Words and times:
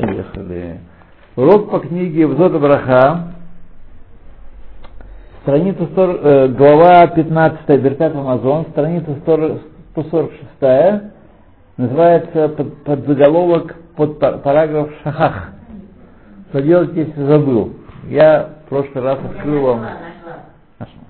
Поехали. 0.00 0.80
Урок 1.36 1.70
по 1.70 1.80
книге 1.80 2.26
Взота 2.26 2.58
Браха. 2.58 3.32
Страница 5.42 5.88
40, 5.94 6.20
э, 6.22 6.48
глава 6.48 7.06
15 7.06 7.80
Беркат 7.80 8.14
Амазон, 8.14 8.66
страница 8.72 9.16
40, 9.24 9.62
146, 9.92 11.02
называется 11.76 12.48
под, 12.48 12.82
под 12.82 13.06
заголовок, 13.06 13.76
под 13.96 14.18
параграф 14.18 14.90
Шахах. 15.02 15.52
Что 16.50 16.62
делать, 16.62 16.92
если 16.94 17.22
забыл? 17.24 17.72
Я 18.08 18.50
в 18.66 18.68
прошлый 18.68 19.04
раз 19.04 19.18
открыл 19.24 19.62
вам... 19.62 19.86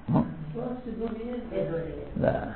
Ну, 0.09 0.25
да. 2.17 2.56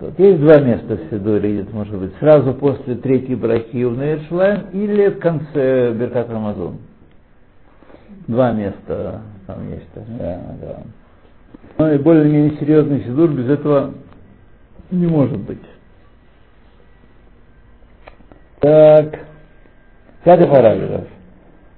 Вот 0.00 0.18
есть 0.18 0.40
два 0.40 0.58
места 0.60 0.96
в 0.96 1.10
Сидуре, 1.10 1.66
может 1.72 1.94
быть, 1.98 2.12
сразу 2.20 2.54
после 2.54 2.94
третьей 2.94 3.34
брахи 3.34 3.84
в 3.84 3.98
Нейршлайм 3.98 4.70
или 4.72 5.10
в 5.10 5.18
конце 5.18 5.92
Беркат 5.92 6.30
Рамазон. 6.30 6.78
Два 8.26 8.52
места 8.52 9.20
там 9.46 9.68
есть. 9.70 9.84
Да, 9.94 10.40
да. 10.62 10.76
Ну 11.76 11.92
и 11.92 11.98
более-менее 11.98 12.58
серьезный 12.58 13.02
Сидур 13.04 13.30
без 13.30 13.50
этого 13.50 13.92
не 14.90 15.06
может 15.06 15.38
быть. 15.38 15.58
Так, 18.60 19.18
пятый 20.24 20.46
параграф. 20.46 21.08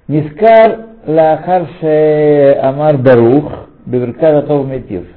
Нискар 0.07 0.85
лахар 1.05 1.67
амар 2.61 2.97
барух 2.99 3.51
беверкат 3.85 4.45
атов 4.45 4.65
метив 4.65 5.07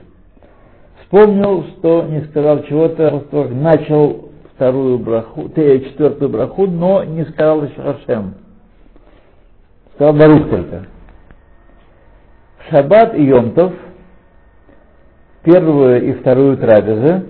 вспомнил, 1.07 1.65
что 1.79 2.03
не 2.03 2.23
сказал 2.27 2.63
чего-то, 2.65 3.25
просто 3.31 3.55
начал 3.55 4.31
вторую 4.55 4.99
браху, 4.99 5.49
четвертую 5.55 6.31
браху, 6.31 6.67
но 6.67 7.05
не 7.05 7.25
сказал 7.27 7.65
еще 7.65 7.81
Хашем. 7.81 8.35
Сказал 9.95 10.15
Барух 10.15 10.51
только. 10.51 10.87
Шаббат 12.69 13.15
и 13.15 13.23
Йомтов, 13.23 13.73
первую 15.45 16.03
и 16.09 16.13
вторую 16.15 16.57
трапезы, 16.57 17.27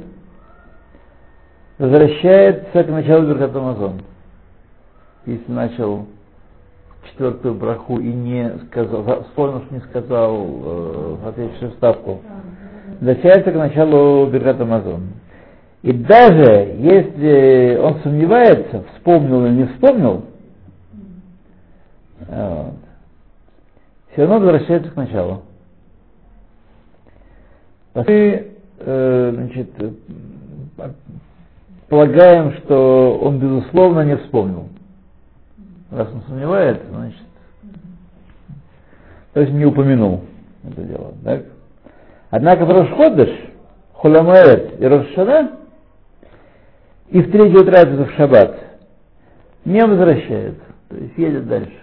возвращается 1.78 2.84
к 2.84 2.88
началу 2.88 3.26
Беркат 3.26 3.54
Амазон. 3.54 4.00
Если 5.26 5.52
начал 5.52 6.06
четвертую 7.10 7.54
браху 7.54 7.98
и 7.98 8.12
не 8.12 8.58
сказал, 8.66 9.24
вспомнил, 9.24 9.62
что 9.62 9.74
не 9.74 9.80
сказал 9.80 10.46
э, 10.46 11.16
ответившую 11.26 11.72
ставку, 11.72 12.22
возвращается 13.00 13.52
к 13.52 13.54
началу 13.54 14.26
Биркат 14.26 14.60
Амазон. 14.60 15.08
И 15.82 15.92
даже 15.92 16.74
если 16.78 17.78
он 17.80 18.00
сомневается, 18.02 18.84
вспомнил 18.94 19.46
или 19.46 19.54
не 19.54 19.66
вспомнил, 19.66 20.24
вот, 22.28 22.74
все 24.12 24.22
равно 24.22 24.46
возвращается 24.46 24.90
к 24.90 24.96
началу. 24.96 25.42
Мы 27.94 28.04
э, 28.78 29.32
значит, 29.34 29.70
полагаем, 31.88 32.52
что 32.58 33.18
он 33.22 33.38
безусловно 33.38 34.00
не 34.00 34.16
вспомнил. 34.16 34.68
Раз 35.90 36.08
он 36.12 36.22
сомневается, 36.22 36.84
значит, 36.90 37.20
то 39.34 39.40
есть 39.40 39.52
не 39.52 39.66
упомянул 39.66 40.22
это 40.64 40.82
дело. 40.82 41.14
Так? 41.24 41.44
Однако 42.36 42.66
в 42.66 42.70
Рошходыш, 42.70 43.30
Хуламаэт 43.94 44.78
и 44.78 44.84
Рошана 44.84 45.52
и 47.08 47.22
в 47.22 47.32
третью 47.32 47.64
трапезу 47.64 48.04
в 48.04 48.10
Шаббат 48.10 48.60
не 49.64 49.82
возвращается, 49.82 50.60
то 50.90 50.96
есть 50.96 51.16
едет 51.16 51.48
дальше. 51.48 51.80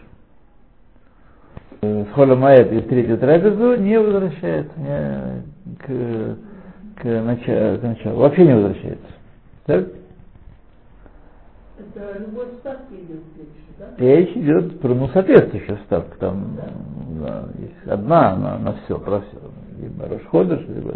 В 1.82 2.06
Холамаэт 2.12 2.72
и 2.72 2.82
в 2.82 2.88
третью 2.88 3.18
трапезу 3.18 3.78
не 3.78 4.00
возвращается 4.00 4.80
не, 4.80 5.44
к, 5.80 7.02
к, 7.02 7.04
началу, 7.04 7.80
к 7.80 7.82
началу, 7.82 8.18
вообще 8.18 8.46
не 8.46 8.54
возвращается. 8.54 9.08
Так? 9.66 9.88
Это 11.80 12.20
любой 12.20 12.46
ставки 12.60 12.94
идет 12.94 13.24
речь, 13.40 13.76
да? 13.80 13.88
Речь 13.98 14.38
идет 14.38 14.80
про 14.80 14.94
ну, 14.94 15.08
соответствующую 15.08 15.80
ставку. 15.88 16.16
Там 16.20 16.56
да. 16.58 16.68
Да, 17.24 17.44
есть 17.58 17.88
одна 17.88 18.36
на, 18.36 18.60
на 18.60 18.74
все, 18.74 19.00
про 19.00 19.22
все 19.22 19.40
либо 19.84 20.08
Рошходыш, 20.08 20.62
либо... 20.68 20.96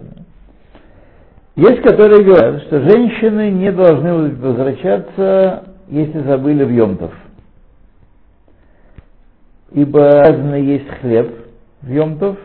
Есть, 1.56 1.82
которые 1.82 2.24
говорят, 2.24 2.62
что 2.64 2.82
женщины 2.82 3.50
не 3.50 3.72
должны 3.72 4.36
возвращаться, 4.36 5.64
если 5.88 6.22
забыли 6.22 6.64
в 6.64 6.72
Йомтов. 6.72 7.12
Ибо 9.72 10.00
разно 10.00 10.56
есть 10.56 10.88
хлеб 11.02 11.34
в 11.82 11.90
Йомтов, 11.90 12.38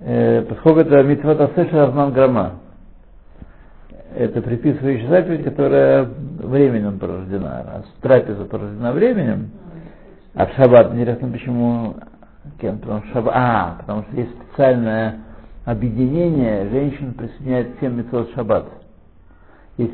э, 0.00 0.42
поскольку 0.42 0.80
это 0.80 1.02
митцвот 1.02 1.40
асеша 1.40 1.86
равнан 1.86 2.12
грамма. 2.12 2.52
Это 4.14 4.40
приписывающая 4.40 5.08
заповедь, 5.08 5.44
которая 5.44 6.08
временем 6.38 6.98
порождена. 6.98 7.50
А 7.50 7.82
трапеза 8.00 8.44
порождена 8.44 8.92
временем, 8.92 9.50
а 10.34 10.46
в 10.46 10.52
шаббат, 10.52 10.94
интересно, 10.94 11.28
почему 11.28 11.96
кем? 12.60 12.78
Потому 12.78 13.02
что, 13.10 13.30
а, 13.32 13.76
потому 13.80 14.02
что 14.04 14.16
есть 14.16 14.30
специальное 14.42 15.20
объединение, 15.64 16.68
женщин 16.70 17.14
присоединяет 17.14 17.76
всем 17.76 17.98
митцвот 17.98 18.30
шаббат. 18.34 18.66
Есть 19.76 19.92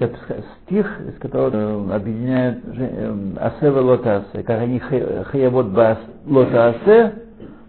стих, 0.64 1.00
из 1.08 1.18
которого 1.18 1.94
объединяют 1.94 2.62
э, 2.66 3.34
асе 3.40 3.68
лотасе. 3.68 4.44
Как 4.44 4.60
они 4.60 4.78
хаявот 4.78 5.70
ба 5.70 5.98
лотасе, 6.24 7.14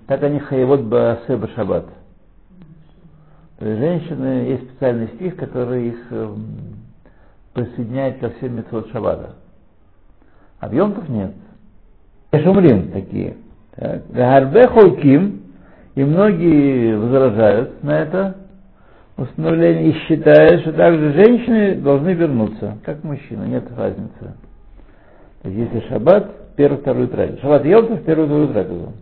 так 0.05 0.21
они 0.21 0.39
хаявот 0.39 0.81
ба 0.81 1.13
асе 1.13 1.37
ба 1.37 1.47
шаббат. 1.55 1.85
То 3.57 3.65
есть 3.65 3.79
женщины, 3.79 4.25
есть 4.49 4.69
специальный 4.69 5.07
стих, 5.15 5.37
который 5.37 5.87
их 5.87 6.07
э, 6.11 6.35
присоединяет 7.53 8.19
ко 8.19 8.29
всем 8.31 8.57
митцвот 8.57 8.91
шаббата. 8.91 9.35
В 10.61 10.71
Йомтов 10.71 11.09
нет. 11.09 11.33
Шумрим 12.31 12.91
такие. 12.91 13.37
Гарбе 13.75 14.67
холким, 14.67 15.41
и 15.95 16.03
многие 16.03 16.97
возражают 16.97 17.83
на 17.83 17.99
это 17.99 18.37
установление 19.17 19.89
и 19.89 19.93
считают, 20.07 20.61
что 20.61 20.73
также 20.73 21.13
женщины 21.13 21.75
должны 21.75 22.13
вернуться, 22.13 22.77
как 22.83 23.03
мужчины, 23.03 23.45
нет 23.45 23.65
разницы. 23.75 24.35
То 25.41 25.49
есть 25.49 25.71
если 25.71 25.87
шаббат, 25.87 26.55
первую, 26.55 26.81
вторую 26.81 27.07
трапезу. 27.09 27.39
Шаббат 27.41 27.65
Йомтов, 27.65 28.03
первую, 28.03 28.27
вторую 28.27 28.47
трапезу. 28.49 28.93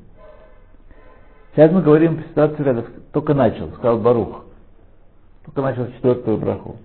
Сейчас 1.54 1.72
мы 1.72 1.82
говорим 1.82 2.18
по 2.18 2.24
ситуации, 2.30 2.64
когда 2.64 2.84
только 3.12 3.34
начал, 3.34 3.70
сказал 3.72 4.00
Барух. 4.00 4.46
Только 5.46 5.62
начал 5.62 5.88
четвертую 5.94 6.38
браху. 6.38 6.78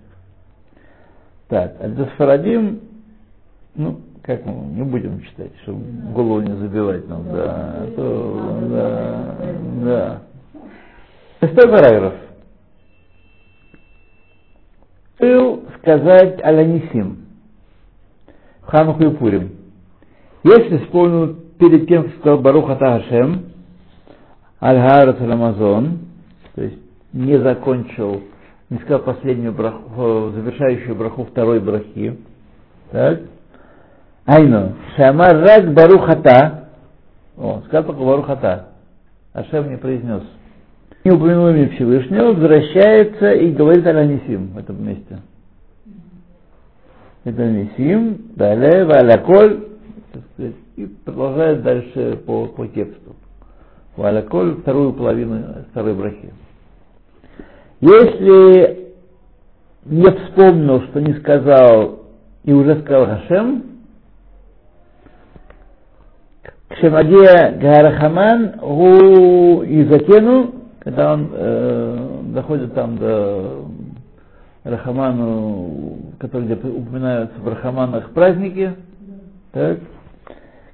Так, 1.47 1.75
а 1.79 1.87
для 1.87 2.05
Сфарадим, 2.07 2.81
ну, 3.75 4.01
как 4.23 4.45
мы 4.45 4.53
не 4.73 4.83
будем 4.83 5.21
читать, 5.21 5.51
чтобы 5.63 5.79
голову 6.13 6.41
не 6.41 6.55
забивать 6.55 7.07
нам, 7.07 7.23
да, 7.31 7.85
то, 7.95 8.59
да, 8.69 9.35
да. 9.83 10.21
Шестой 11.39 11.69
параграф. 11.69 12.13
Был 15.19 15.63
сказать 15.79 16.43
Аланисим, 16.43 17.25
Хануху 18.61 19.03
и 19.03 19.15
Пурим. 19.15 19.51
Если 20.43 20.77
вспомнил 20.79 21.35
перед 21.57 21.87
тем, 21.87 22.09
что 22.09 22.19
сказал 22.19 22.39
Баруха 22.39 22.75
Тахашем, 22.75 23.45
Аль-Харат 24.61 25.21
Амазон, 25.21 25.99
то 26.55 26.63
есть 26.63 26.77
не 27.13 27.39
закончил, 27.39 28.21
не 28.69 28.77
сказал 28.79 28.99
последнюю 28.99 29.53
браху, 29.53 30.31
завершающую 30.31 30.95
браху 30.95 31.25
второй 31.25 31.59
брахи, 31.59 32.17
так, 32.91 33.21
Айну, 34.27 34.73
Шамар 34.97 35.37
Рак 35.37 35.73
Барухата, 35.73 36.65
о, 37.37 37.61
сказал 37.65 37.85
только 37.85 38.03
Барухата, 38.03 38.67
Ашем 39.31 39.69
не 39.69 39.77
произнес. 39.77 40.21
Не 41.05 41.11
упомянул 41.11 41.47
имя 41.47 41.69
Всевышнего, 41.69 42.33
возвращается 42.33 43.31
и 43.31 43.51
говорит 43.51 43.87
Аланисим 43.87 44.47
в 44.47 44.57
этом 44.57 44.85
месте. 44.85 45.19
Это 47.23 47.45
Нисим, 47.45 48.17
далее, 48.35 48.83
Валяколь, 48.83 49.67
и 50.75 50.85
продолжает 51.05 51.63
дальше 51.63 52.19
по, 52.25 52.47
по 52.47 52.67
тексту. 52.67 53.15
Валяколь, 53.95 54.55
вторую 54.55 54.91
половину 54.91 55.63
второй 55.71 55.93
брахи. 55.93 56.33
Если 57.79 58.93
не 59.85 60.05
вспомнил, 60.05 60.81
что 60.81 60.99
не 60.99 61.13
сказал 61.13 61.99
и 62.43 62.51
уже 62.51 62.81
сказал 62.81 63.05
Хашем, 63.05 63.76
Кшемагия 66.77 67.57
Гарахаман 67.59 68.59
у 68.61 69.63
Изакену, 69.63 70.53
когда 70.79 71.13
он 71.13 71.29
э, 71.33 72.09
доходит 72.35 72.75
там 72.75 72.97
до 72.97 73.65
Рахаману, 74.63 75.97
которые 76.19 76.55
где 76.55 76.69
упоминаются 76.69 77.39
в 77.41 77.47
Рахаманах 77.47 78.11
праздники, 78.11 78.73
так, 79.53 79.79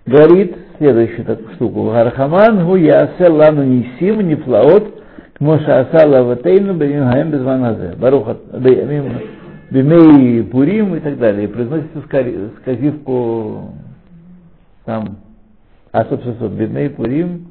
говорит 0.06 0.58
следующую 0.78 1.26
такую 1.26 1.54
штуку. 1.56 1.92
Рахаман 1.94 2.66
гу 2.66 2.76
ясе 2.76 3.30
лану 3.30 3.64
нисим 3.64 4.28
нифлаот 4.28 5.04
кмоша 5.38 5.82
асала 5.82 6.24
ватейну 6.24 6.74
бемим 6.74 7.06
хаем 7.06 7.32
безваназе. 7.32 7.96
Баруха 7.98 8.38
бемей 9.72 10.44
пурим 10.44 10.96
и 10.96 11.00
так 11.00 11.18
далее. 11.18 11.46
И 11.46 11.48
произносится 11.48 12.02
сказивку 12.62 13.70
там, 14.84 15.18
а 15.94 16.06
собственно, 16.06 16.50
бемей 16.50 16.90
пурим, 16.90 17.48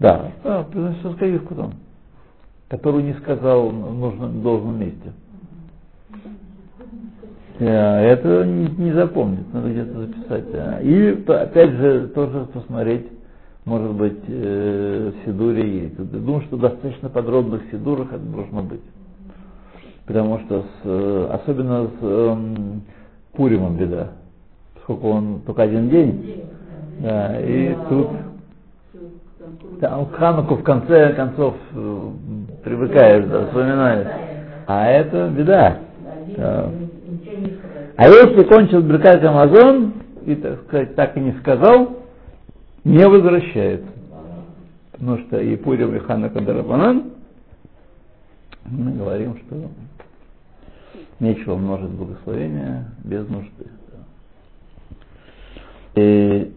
да, 0.00 0.32
да 0.42 0.64
произносится 0.64 1.12
сказивку 1.12 1.54
там, 1.54 1.72
которую 2.68 3.04
не 3.04 3.14
сказал 3.14 3.68
в 3.68 3.94
нужном, 3.94 4.42
должном 4.42 4.80
месте. 4.80 5.12
Это 7.60 8.44
не, 8.44 8.66
не 8.66 8.92
запомнит, 8.92 9.52
надо 9.54 9.70
где-то 9.70 10.00
записать. 10.00 10.44
И 10.82 11.24
опять 11.28 11.70
же 11.70 12.08
тоже 12.08 12.46
посмотреть, 12.52 13.06
может 13.64 13.92
быть, 13.92 14.18
э, 14.26 15.12
в 15.14 15.24
Сидуре 15.24 15.82
есть. 15.84 15.96
Думаю, 15.96 16.42
что 16.42 16.56
достаточно 16.56 17.08
подробных 17.08 17.62
Сидурах 17.70 18.08
это 18.12 18.24
должно 18.24 18.62
быть. 18.62 18.82
Потому 20.06 20.40
что 20.40 20.62
с, 20.62 20.64
э, 20.82 21.28
особенно 21.30 21.84
с 21.84 21.90
э, 22.00 22.36
Пуримом 23.34 23.76
беда. 23.76 24.08
Поскольку 24.74 25.10
он 25.10 25.42
только 25.46 25.62
один 25.62 25.90
день. 25.90 26.42
Да, 27.02 27.40
и 27.40 27.74
тут 27.88 28.10
там 29.80 30.06
Хануку 30.10 30.54
в 30.54 30.62
конце 30.62 31.14
концов 31.14 31.56
э, 31.74 32.10
привыкаешь, 32.62 33.24
да, 33.26 33.46
вспоминаешь. 33.46 34.06
А 34.68 34.86
это 34.86 35.28
беда. 35.28 35.78
Да. 36.36 36.70
А 37.96 38.08
если 38.08 38.44
кончил 38.44 38.82
Беркат 38.82 39.24
Амазон, 39.24 39.94
и, 40.24 40.36
так 40.36 40.62
сказать, 40.62 40.94
так 40.94 41.16
и 41.16 41.20
не 41.20 41.32
сказал, 41.40 42.04
не 42.84 43.04
возвращается. 43.08 43.88
Потому 44.92 45.18
что 45.18 45.40
и 45.40 45.56
Пурим, 45.56 45.96
и 45.96 45.98
Ханака 45.98 46.40
Дарабанан, 46.40 47.10
мы 48.64 48.92
говорим, 48.92 49.38
что 49.38 49.56
нечего 51.18 51.56
множить 51.56 51.90
благословения 51.90 52.92
без 53.02 53.28
нужды. 53.28 53.66
И 55.96 56.52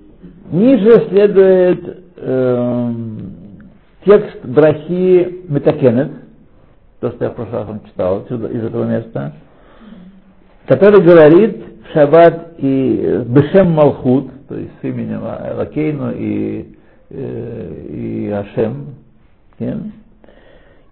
ниже 0.52 1.08
следует 1.10 2.04
э, 2.18 2.92
текст 4.06 4.46
Брахи 4.46 5.44
Метакенет, 5.48 6.12
то, 7.00 7.12
что 7.12 7.26
я 7.26 7.32
в 7.32 7.36
прошлый 7.36 7.60
раз 7.60 7.68
вам 7.68 7.82
читал 7.86 8.18
отсюда, 8.22 8.48
из 8.48 8.64
этого 8.64 8.86
места, 8.86 9.34
который 10.68 11.04
говорит 11.04 11.64
в 11.88 11.94
шаббат 11.94 12.54
и 12.58 13.24
Бешем 13.28 13.72
Малхут, 13.72 14.30
то 14.48 14.56
есть 14.56 14.72
с 14.82 14.84
именем 14.84 15.22
Лакейну 15.22 16.12
и, 16.12 16.76
э, 17.10 17.86
и 17.90 18.30
Ашем, 18.30 18.96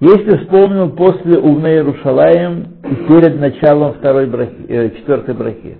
если 0.03 0.37
вспомнил 0.39 0.89
после 0.89 1.37
Увне 1.39 1.75
Иерушалаем 1.75 2.67
и 2.83 2.95
перед 3.07 3.39
началом 3.39 3.93
второй 3.93 4.25
брахи, 4.25 4.65
э, 4.67 4.89
четвертой 4.97 5.33
брахи. 5.33 5.77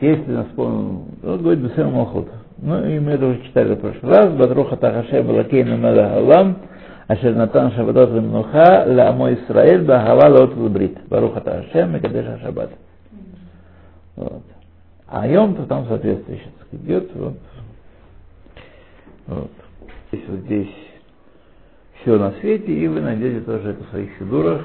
Если 0.00 0.30
нас 0.32 0.46
вспомнил, 0.46 1.04
он 1.22 1.42
говорит 1.42 1.62
Бесер 1.62 1.86
Мохот. 1.86 2.28
Ну, 2.58 2.82
и 2.86 2.98
мы 2.98 3.12
это 3.12 3.26
уже 3.26 3.42
читали 3.42 3.74
в 3.74 3.80
прошлый 3.80 4.10
раз. 4.10 4.32
Батруха 4.32 4.76
Тахаше 4.76 5.22
Балакейна 5.22 5.76
Мелахалам, 5.76 6.56
Ашер 7.08 7.34
Натан 7.34 7.72
Шабадот 7.72 8.10
Лемнуха, 8.10 8.84
Ламо 8.86 9.34
Исраэль, 9.34 9.84
Бахава 9.84 10.28
Лот 10.30 10.56
Лабрит. 10.56 10.98
Баруха 11.08 11.42
Тахаше, 11.42 11.86
Мекадеша 11.86 12.38
Шаббат. 12.42 12.70
Вот. 14.16 14.42
А 15.08 15.28
Йом-то 15.28 15.66
там 15.66 15.86
соответствующе 15.86 16.48
идет. 16.72 17.10
Вот. 17.14 17.36
вот. 19.26 19.50
Здесь 20.10 20.24
вот 20.28 20.40
здесь 20.40 20.74
все 22.00 22.18
на 22.18 22.32
свете, 22.40 22.72
и 22.72 22.88
вы 22.88 23.02
найдете 23.02 23.40
тоже 23.40 23.70
это 23.70 23.84
в 23.84 23.88
своих 23.90 24.10
фигурах. 24.12 24.62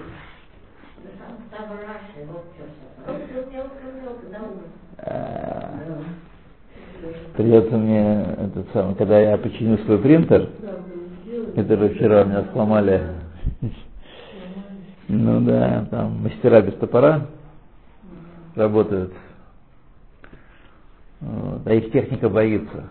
Придется 7.42 7.76
мне 7.76 8.22
этот 8.38 8.68
самый, 8.72 8.94
когда 8.94 9.20
я 9.20 9.36
починю 9.36 9.80
свой 9.80 9.98
принтер, 9.98 10.48
которые 11.56 11.90
вчера 11.96 12.22
у 12.22 12.26
меня 12.26 12.46
сломали. 12.54 13.02
Ну 15.08 15.42
да, 15.42 15.88
там 15.90 16.22
мастера 16.22 16.62
без 16.62 16.76
топора 16.76 17.26
работают. 18.56 19.12
Вот. 21.20 21.62
А 21.66 21.74
их 21.74 21.92
техника 21.92 22.30
боится. 22.30 22.90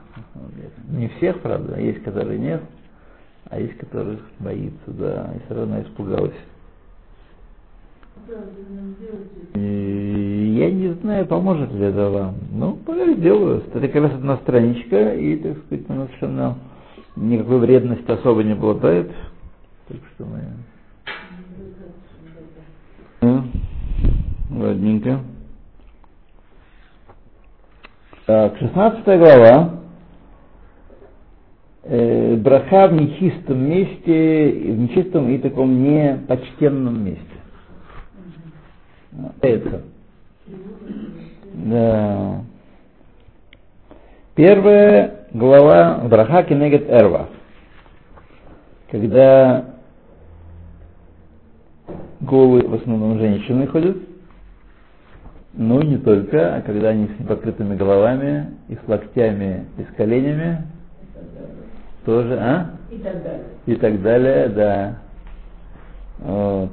Не 0.89 1.09
всех, 1.11 1.41
правда, 1.43 1.77
а 1.77 1.81
есть, 1.81 2.03
которые 2.03 2.41
нет, 2.41 2.63
а 3.49 3.61
есть, 3.61 3.79
которых 3.79 4.19
боится, 4.41 4.89
да, 4.89 5.31
и 5.37 5.45
все 5.45 5.55
равно 5.55 5.81
испугалась. 5.83 6.35
Я 9.55 10.71
не 10.71 10.95
знаю, 11.01 11.27
поможет 11.27 11.73
ли 11.73 11.87
это 11.87 12.11
вам. 12.11 12.35
Ну, 12.53 12.77
пока 12.87 13.13
сделаю. 13.15 13.63
Это 13.67 13.81
как 13.89 14.03
раз 14.03 14.13
одна 14.13 14.37
страничка, 14.39 15.15
и, 15.15 15.37
так 15.37 15.59
сказать, 15.59 15.85
она 15.89 16.07
совершенно 16.07 16.59
никакой 17.17 17.59
вредности 17.59 18.11
особо 18.11 18.43
не 18.43 18.53
обладает. 18.53 19.11
Так 19.89 19.99
что 20.15 20.25
мы... 20.25 20.41
Ну, 23.23 23.45
ладненько. 24.51 25.21
Так, 28.27 28.57
16 28.59 29.05
глава. 29.05 29.81
Э, 31.83 32.37
браха 32.37 32.89
в 32.89 32.93
нечистом 32.93 33.69
месте, 33.69 34.51
в 34.53 34.79
нечистом 34.79 35.29
и 35.31 35.39
таком 35.39 35.83
непочтенном 35.83 37.05
месте. 37.05 37.40
Это. 39.41 39.83
Да. 41.55 42.45
Первое, 44.35 45.27
глава 45.33 45.99
Браха 46.09 46.45
Кенегет 46.45 46.89
Эрва, 46.89 47.29
когда 48.91 49.65
голые 52.21 52.67
в 52.67 52.75
основном 52.75 53.19
женщины 53.19 53.67
ходят, 53.67 53.97
но 55.53 55.83
не 55.83 55.99
только, 55.99 56.57
а 56.57 56.63
когда 56.63 56.91
они 56.91 57.07
с 57.07 57.21
непокрытыми 57.21 57.77
головами, 57.77 58.55
и 58.69 58.77
с 58.77 58.89
локтями, 58.89 59.67
и 59.77 59.83
с 59.83 59.97
коленями, 59.97 60.63
тоже, 62.05 62.39
а? 62.39 62.71
И 62.91 62.99
так 62.99 63.23
далее. 63.23 63.45
И 63.67 63.75
так 63.75 64.03
далее, 64.03 64.49
да. 64.49 64.99
Вот. 66.21 66.71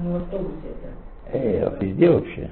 Ну, 0.00 0.12
в 0.12 0.16
автобусе 0.16 0.68
это. 0.68 1.36
Эй, 1.36 1.60
везде 1.80 2.10
вообще. 2.10 2.50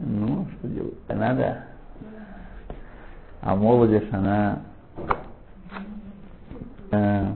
Ну, 0.00 0.46
что 0.58 0.68
делать? 0.68 0.94
Надо. 1.08 1.64
А 3.40 3.54
молодежь, 3.54 4.08
она 4.10 4.62
э, 6.90 7.34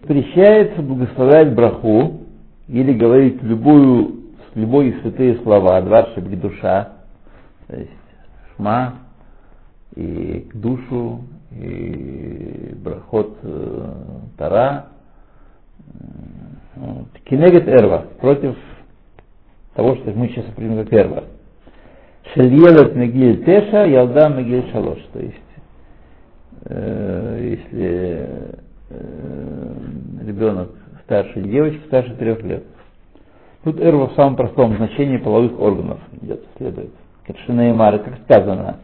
запрещается 0.00 0.80
благословлять 0.80 1.54
браху 1.54 2.20
или 2.68 2.92
говорить 2.92 3.42
любую, 3.42 4.32
любые 4.54 5.00
святые 5.00 5.38
слова, 5.42 5.82
дварши 5.82 6.20
душа, 6.20 6.92
то 7.66 7.76
есть 7.76 7.90
шма 8.56 8.94
и 9.94 10.48
душу, 10.54 11.24
и 11.52 12.74
брахот 12.76 13.38
э, 13.42 13.92
Тара, 14.36 14.86
вот. 16.76 17.08
Кинегет 17.24 17.66
Эрва, 17.68 18.06
против 18.20 18.56
того, 19.74 19.96
что 19.96 20.10
мы 20.10 20.28
сейчас 20.28 20.44
примем 20.54 20.84
как 20.84 20.92
Эрва. 20.92 21.24
Шельелет 22.34 22.94
Мегиль 22.94 23.44
Теша, 23.44 23.86
Ялда 23.86 24.28
Мегиль 24.28 24.70
Шалош. 24.72 24.98
То 25.12 25.20
есть, 25.20 25.36
э, 26.64 27.56
если 27.56 28.28
э, 28.90 29.74
ребенок 30.26 30.70
старше 31.04 31.40
девочки, 31.40 31.86
старше 31.86 32.14
трех 32.16 32.42
лет. 32.42 32.64
Тут 33.64 33.80
эрва 33.80 34.08
в 34.08 34.14
самом 34.14 34.36
простом 34.36 34.76
значении 34.76 35.16
половых 35.16 35.58
органов 35.58 35.98
идет, 36.20 36.44
следует. 36.56 36.90
Как 37.26 37.36
Шинеймар, 37.46 37.98
как 37.98 38.14
сказано. 38.24 38.76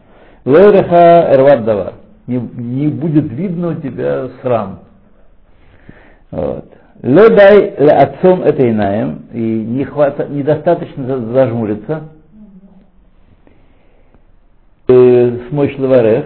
Лереха 0.45 1.33
эрват 1.33 1.63
давар. 1.63 1.93
Не, 2.27 2.37
не 2.37 2.87
будет 2.87 3.31
видно 3.31 3.69
у 3.69 3.75
тебя 3.75 4.29
срам. 4.41 4.79
Вот. 6.31 6.65
Ледай 7.01 7.75
ле 7.77 7.89
отцом 7.89 8.43
это 8.43 8.69
инаем, 8.69 9.25
и 9.33 9.41
не 9.41 9.83
хвата, 9.83 10.25
недостаточно 10.27 11.19
зажмуриться. 11.33 12.03
э, 14.87 15.39
смочь 15.49 15.77
лаварех, 15.77 16.25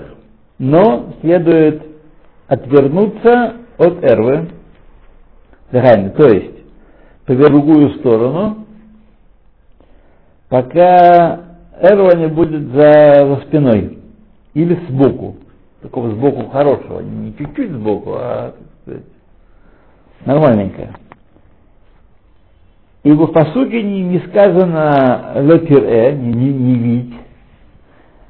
но 0.59 1.13
следует 1.21 1.83
отвернуться 2.47 3.53
от 3.77 4.03
эрвы, 4.03 4.49
то 5.71 6.27
есть 6.29 6.57
повернуть 7.25 7.63
в 7.63 7.65
другую 7.65 7.89
сторону, 7.99 8.65
пока 10.49 11.46
эрва 11.81 12.15
не 12.15 12.27
будет 12.27 12.67
за, 12.71 13.25
за 13.27 13.41
спиной 13.47 13.99
или 14.53 14.75
сбоку, 14.89 15.37
такого 15.81 16.11
сбоку 16.11 16.49
хорошего, 16.49 17.01
не 17.01 17.35
чуть-чуть 17.37 17.71
сбоку, 17.71 18.13
а 18.15 18.51
так 18.51 18.67
сказать, 18.81 19.03
нормальненькое. 20.25 20.93
Ибо 23.03 23.27
в 23.27 23.31
посуке 23.31 23.83
не, 23.83 24.03
не 24.03 24.19
сказано 24.19 25.33
лотире, 25.35 26.13
не, 26.13 26.33
не, 26.33 26.53
не 26.53 26.75
видь, 26.75 27.13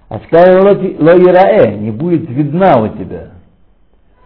а 0.09 0.19
сказано 0.19 0.63
лоираэ, 0.99 1.77
не 1.77 1.91
будет 1.91 2.29
видна 2.29 2.81
у 2.81 2.89
тебя. 2.89 3.31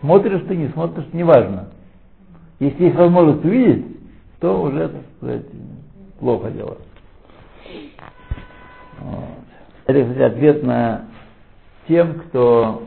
Смотришь 0.02 0.42
ты, 0.48 0.56
не 0.56 0.68
смотришь, 0.70 1.06
неважно. 1.14 1.70
Если 2.60 2.86
есть 2.86 2.96
возможность 2.96 3.46
увидеть, 3.46 3.86
то 4.40 4.62
уже, 4.62 4.90
так 4.90 5.02
сказать, 5.18 5.46
плохо 6.20 6.50
дело. 6.52 6.78
Это, 9.86 10.04
кстати, 10.04 10.22
ответ 10.22 10.64
на 10.64 11.06
тем, 11.88 12.14
кто 12.20 12.84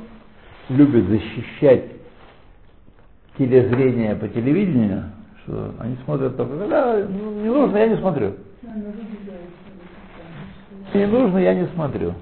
любит 0.69 1.07
защищать 1.09 1.85
телезрение 3.37 4.15
по 4.15 4.29
телевидению, 4.29 5.05
что 5.43 5.75
они 5.79 5.97
смотрят 6.05 6.37
только, 6.37 6.67
да, 6.69 7.03
не 7.03 7.49
нужно, 7.49 7.77
я 7.77 7.89
не 7.89 7.97
смотрю. 7.97 8.35
Не 10.95 11.07
нужно, 11.07 11.39
я 11.39 11.55
не 11.55 11.67
смотрю. 11.69 12.15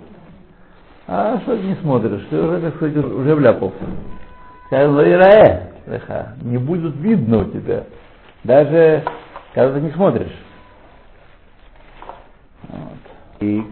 А 1.07 1.39
что 1.41 1.57
ты 1.57 1.63
не 1.63 1.75
смотришь? 1.77 2.27
Ты 2.31 2.41
уже, 2.41 2.61
так 2.61 2.77
сказать, 2.77 2.97
уже 2.97 3.35
вляпался. 3.35 3.85
Не 6.43 6.57
будут 6.59 6.97
видно 6.97 7.41
у 7.41 7.45
тебя. 7.45 7.85
Даже 8.45 9.05
когда 9.53 9.75
ты 9.75 9.81
не 9.83 9.91
смотришь. 9.91 10.35
Вот. 12.69 12.99
И 13.41 13.63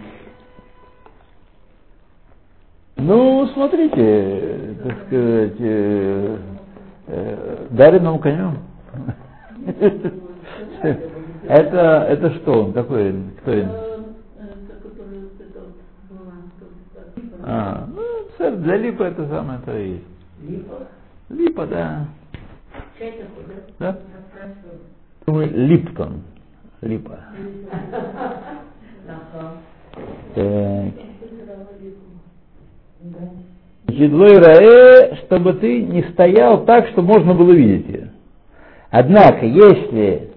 ну, 3.00 3.46
смотрите, 3.54 4.76
так 4.82 5.06
сказать, 5.06 5.56
э, 5.58 6.38
э, 7.06 7.66
даренным 7.70 8.18
конем. 8.18 8.58
Это, 11.48 12.06
это 12.08 12.30
что 12.36 12.64
он? 12.64 12.72
Какой? 12.72 13.14
Кто 13.42 13.50
он? 13.52 13.68
А, 17.42 17.86
ну, 17.88 18.56
для 18.58 18.76
липа 18.76 19.04
это 19.04 19.26
самое 19.28 19.58
то 19.64 19.76
и 19.76 19.92
есть. 19.92 20.04
Липа? 20.42 20.86
Липа, 21.28 21.66
да. 21.66 22.06
Да? 23.78 23.98
Думаю, 25.26 25.50
Липтон. 25.50 26.22
Липа. 26.82 27.18
Так. 30.34 31.09
Едлой 33.88 34.38
раэ, 34.38 35.16
чтобы 35.24 35.54
ты 35.54 35.82
не 35.82 36.02
стоял 36.12 36.64
так, 36.64 36.88
что 36.88 37.02
можно 37.02 37.34
было 37.34 37.52
видеть 37.52 37.88
ее. 37.88 38.10
Однако, 38.90 39.46
если 39.46 40.30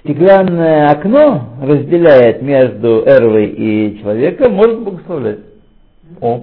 стеклянное 0.00 0.88
окно 0.88 1.56
разделяет 1.62 2.42
между 2.42 3.04
эрвой 3.06 3.46
и 3.46 3.98
человеком, 4.00 4.54
может 4.54 4.80
благословлять. 4.80 5.40
О. 6.20 6.42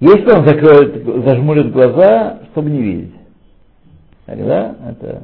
Если 0.00 0.30
он 0.32 0.46
закроет, 0.46 1.04
зажмурит 1.24 1.72
глаза, 1.72 2.40
чтобы 2.52 2.70
не 2.70 2.82
видеть. 2.82 3.14
Тогда 4.26 4.74
это... 4.88 5.22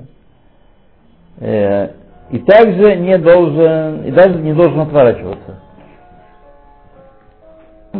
Э, 1.39 1.89
и 2.31 2.39
также 2.41 2.97
не 2.97 3.19
должен, 3.19 4.05
и 4.05 4.11
даже 4.11 4.41
не 4.41 4.53
должен 4.53 4.81
отворачиваться. 4.81 5.61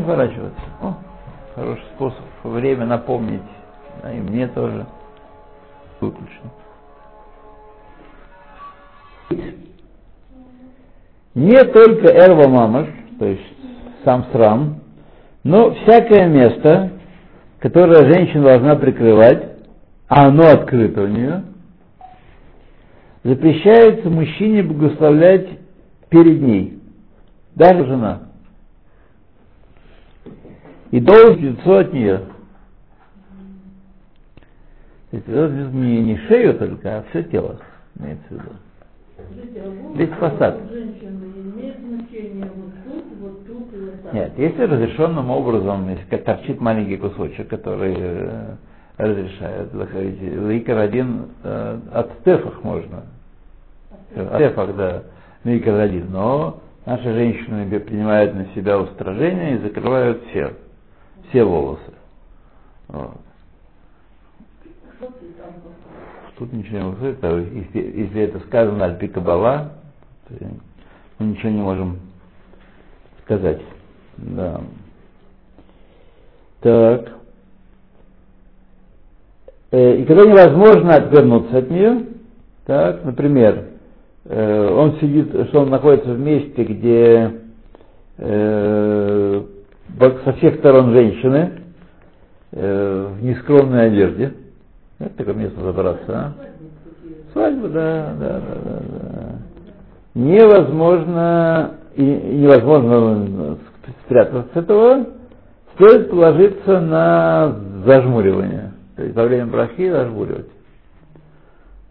Отворачиваться. 0.01 0.61
О, 0.83 0.95
хороший 1.55 1.85
способ, 1.95 2.21
время 2.45 2.87
напомнить. 2.87 3.43
Да, 4.03 4.13
и 4.13 4.21
мне 4.21 4.47
тоже. 4.49 4.87
Выключено. 6.01 6.51
Не 11.35 11.65
только 11.65 12.09
эрва 12.09 12.49
мамаш, 12.49 12.89
то 13.19 13.27
есть 13.27 13.43
сам 14.05 14.27
срам, 14.33 14.81
но 15.43 15.75
всякое 15.75 16.27
место, 16.29 16.93
которое 17.61 18.13
женщина 18.13 18.45
должна 18.45 18.77
прикрывать, 18.77 19.45
а 20.09 20.29
оно 20.29 20.49
открыто 20.49 21.03
у 21.03 21.07
нее, 21.07 21.43
запрещается 23.25 24.09
мужчине 24.09 24.63
благословлять 24.63 25.49
перед 26.09 26.41
ней, 26.41 26.79
даже 27.55 27.87
жена. 27.87 28.26
И 30.91 31.01
должен 31.01 31.41
лицо 31.41 31.79
от 31.79 31.93
нее. 31.93 32.23
Это 35.13 35.49
не, 35.73 36.03
не 36.03 36.19
шею 36.29 36.55
только, 36.59 36.99
а 36.99 37.05
все 37.11 37.23
тело 37.25 37.59
имеется 37.99 38.25
в 38.29 38.33
виду. 38.33 38.51
Весь 39.95 40.11
фасад. 40.11 40.61
Нет, 44.13 44.33
если 44.37 44.63
разрешенным 44.63 45.31
образом, 45.31 45.89
если 45.89 46.17
торчит 46.19 46.61
маленький 46.61 46.97
кусочек, 46.97 47.49
который 47.49 47.95
э, 47.99 48.55
разрешает 48.99 49.73
заходить, 49.73 50.21
ликер 50.21 50.79
один 50.79 51.27
э, 51.43 51.79
от 51.93 52.25
тефах 52.25 52.63
можно. 52.63 53.03
От 54.15 54.39
тефах, 54.39 54.77
да, 54.77 55.03
ликер 55.45 55.75
один. 55.75 56.11
Но 56.11 56.61
наши 56.85 57.13
женщины 57.13 57.81
принимают 57.81 58.35
на 58.35 58.47
себя 58.55 58.79
устражение 58.79 59.57
и 59.57 59.59
закрывают 59.59 60.23
все, 60.31 60.53
все 61.29 61.45
волосы. 61.45 61.93
Вот. 62.89 63.21
Тут 66.39 66.53
ничего 66.53 66.79
не 66.79 66.85
выходит, 66.91 67.19
а 67.23 67.39
если, 67.39 67.79
если 67.79 68.23
это 68.23 68.41
сказано 68.41 68.85
Альпи 68.85 69.09
Кабала, 69.09 69.73
мы 71.19 71.27
ничего 71.27 71.51
не 71.51 71.63
можем 71.63 71.99
сказать. 73.25 73.63
Да. 74.19 74.61
Так. 76.61 77.13
Э, 79.71 79.97
и 79.97 80.05
когда 80.05 80.25
невозможно 80.25 80.95
отвернуться 80.95 81.59
от 81.59 81.71
нее, 81.71 82.07
так, 82.67 83.05
например, 83.05 83.65
э, 84.25 84.69
он 84.69 84.99
сидит, 85.01 85.31
что 85.49 85.61
он 85.61 85.71
находится 85.71 86.13
в 86.13 86.19
месте, 86.19 86.65
где 86.65 87.33
э, 88.19 89.45
со 89.99 90.33
всех 90.35 90.57
сторон 90.57 90.93
женщины 90.93 91.53
э, 92.53 93.09
в 93.19 93.23
нескромной 93.23 93.87
одежде, 93.87 94.35
это 94.99 95.17
такое 95.17 95.35
место 95.35 95.61
забраться, 95.61 96.05
а? 96.09 96.33
Свадьба, 97.33 97.69
да, 97.69 98.15
да, 98.19 98.41
да, 98.41 98.55
да, 98.65 98.81
да. 98.81 99.33
Невозможно, 100.15 101.75
и 101.95 102.03
невозможно 102.03 103.59
спрятаться 104.05 104.49
с 104.55 104.57
этого, 104.57 105.07
стоит 105.75 106.11
положиться 106.11 106.81
на 106.81 107.57
зажмуривание. 107.85 108.73
То 108.97 109.03
есть 109.03 109.15
во 109.15 109.25
время 109.25 109.47
брахи 109.47 109.91
зажмуривать. 109.91 110.51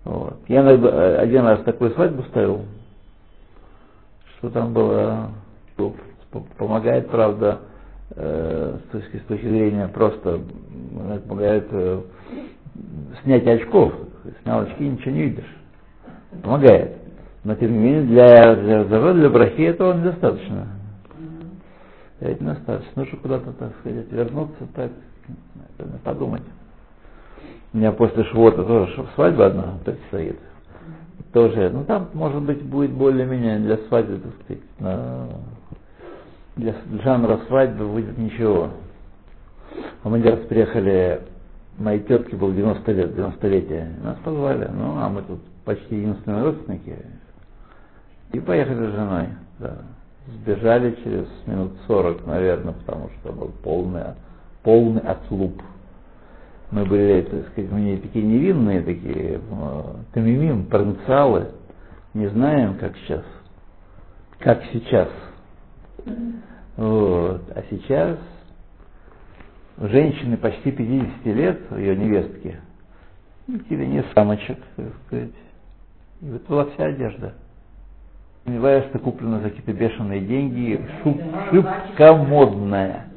Вот. 0.03 0.38
Я 0.47 0.62
иногда, 0.62 1.19
один 1.19 1.45
раз 1.45 1.62
такую 1.62 1.91
свадьбу 1.91 2.24
ставил, 2.24 2.62
что 4.38 4.50
там 4.50 4.74
было, 4.74 5.29
помогает, 6.57 7.09
правда, 7.09 7.59
э, 8.12 8.77
с, 8.83 8.91
точки, 8.91 9.17
с 9.17 9.27
точки 9.27 9.47
зрения 9.47 9.88
просто 9.88 10.41
помогает 11.27 11.67
э, 11.71 12.01
снять 13.24 13.47
очков. 13.47 13.93
Снял 14.43 14.62
очки, 14.62 14.88
ничего 14.88 15.12
не 15.12 15.21
видишь. 15.24 15.55
Помогает. 16.41 16.97
Но 17.43 17.55
тем 17.55 17.71
не 17.74 17.77
менее 17.77 18.01
для, 18.03 18.55
для 18.55 18.83
здоровья, 18.85 19.21
для 19.21 19.29
брахи 19.29 19.62
этого 19.62 19.93
недостаточно. 19.93 20.67
Это 22.19 22.43
недостаточно. 22.43 22.91
Нужно 22.95 23.17
куда-то, 23.19 23.51
так 23.53 23.71
сказать, 23.79 24.12
вернуться, 24.12 24.67
так, 24.74 24.91
подумать. 26.03 26.43
У 27.74 27.77
меня 27.77 27.91
после 27.91 28.24
швота 28.25 28.63
тоже 28.63 29.05
свадьба 29.15 29.47
одна 29.47 29.77
предстоит. 29.83 30.39
Тоже, 31.33 31.69
ну 31.69 31.83
там, 31.83 32.07
может 32.13 32.41
быть, 32.41 32.63
будет 32.63 32.91
более-менее 32.91 33.59
для 33.59 33.77
свадьбы, 33.89 34.19
так 34.19 34.33
сказать, 34.43 34.63
на, 34.79 35.27
для 36.55 36.75
жанра 37.03 37.39
свадьбы 37.47 37.88
будет 37.88 38.17
ничего. 38.17 38.69
А 40.03 40.09
мы 40.09 40.21
раз 40.21 40.39
приехали 40.47 41.21
моей 41.77 42.01
тетке 42.01 42.35
было 42.35 42.53
90 42.53 42.91
лет, 42.91 43.12
90-летие. 43.12 44.03
Нас 44.03 44.17
позвали, 44.24 44.69
ну, 44.71 44.97
а 44.97 45.09
мы 45.09 45.21
тут 45.24 45.39
почти 45.65 45.97
единственные 45.97 46.43
родственники. 46.43 46.95
И 48.31 48.39
поехали 48.39 48.91
с 48.91 48.93
женой, 48.93 49.27
да. 49.59 49.77
Сбежали 50.27 50.97
через 51.03 51.27
минут 51.45 51.74
сорок, 51.85 52.25
наверное, 52.25 52.74
потому 52.74 53.09
что 53.09 53.31
был 53.31 53.51
полный, 53.63 54.01
полный 54.63 55.01
отлуп. 55.01 55.62
Мы 56.71 56.83
были, 56.85 57.21
так 57.21 57.51
сказать, 57.51 57.71
мы 57.71 57.97
такие 57.97 58.25
невинные, 58.25 58.81
такие 58.81 59.39
э, 59.39 59.83
тамимим, 60.13 60.65
провинциалы, 60.65 61.50
не 62.15 62.27
знаем, 62.27 62.75
как 62.79 62.97
сейчас, 62.97 63.24
как 64.39 64.63
сейчас. 64.74 65.09
Вот. 66.78 67.42
А 67.56 67.64
сейчас 67.70 68.18
женщины 69.80 70.38
почти 70.38 70.72
50 70.72 71.25
лет, 71.25 71.60
ее 71.72 71.96
невестки, 71.96 72.60
или 73.70 73.86
не 73.86 74.04
самочек, 74.14 74.58
так 74.75 74.86
сказать. 75.08 75.32
И 76.22 76.30
вот 76.30 76.48
была 76.48 76.66
вся 76.66 76.86
одежда. 76.86 77.34
Что 78.46 79.00
куплено 79.00 79.40
за 79.40 79.50
какие-то 79.50 79.74
бешеные 79.74 80.22
деньги, 80.22 80.80
шуб, 81.02 81.20
шибко 81.50 82.14
модная. 82.14 83.08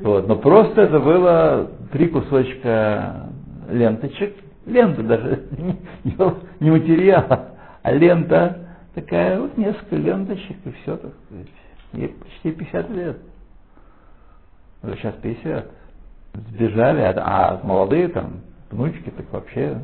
Вот. 0.00 0.28
Но 0.28 0.36
просто 0.36 0.82
это 0.82 1.00
было 1.00 1.70
три 1.90 2.06
кусочка 2.06 3.30
ленточек, 3.68 4.36
лента 4.66 5.02
даже, 5.02 5.42
не 6.60 6.70
материала, 6.70 7.48
а 7.82 7.92
лента 7.92 8.58
такая, 8.94 9.40
вот 9.40 9.56
несколько 9.56 9.96
ленточек 9.96 10.56
и 10.64 10.70
все, 10.70 10.96
так 10.96 11.12
сказать. 11.26 11.48
Ей 11.94 12.08
почти 12.08 12.52
50 12.52 12.90
лет. 12.90 13.16
Уже 14.82 14.96
сейчас 14.96 15.14
50. 15.22 15.70
Сбежали, 16.50 17.00
а, 17.00 17.12
а 17.16 17.60
молодые 17.62 18.08
там, 18.08 18.40
внучки, 18.70 19.10
так 19.10 19.32
вообще. 19.32 19.80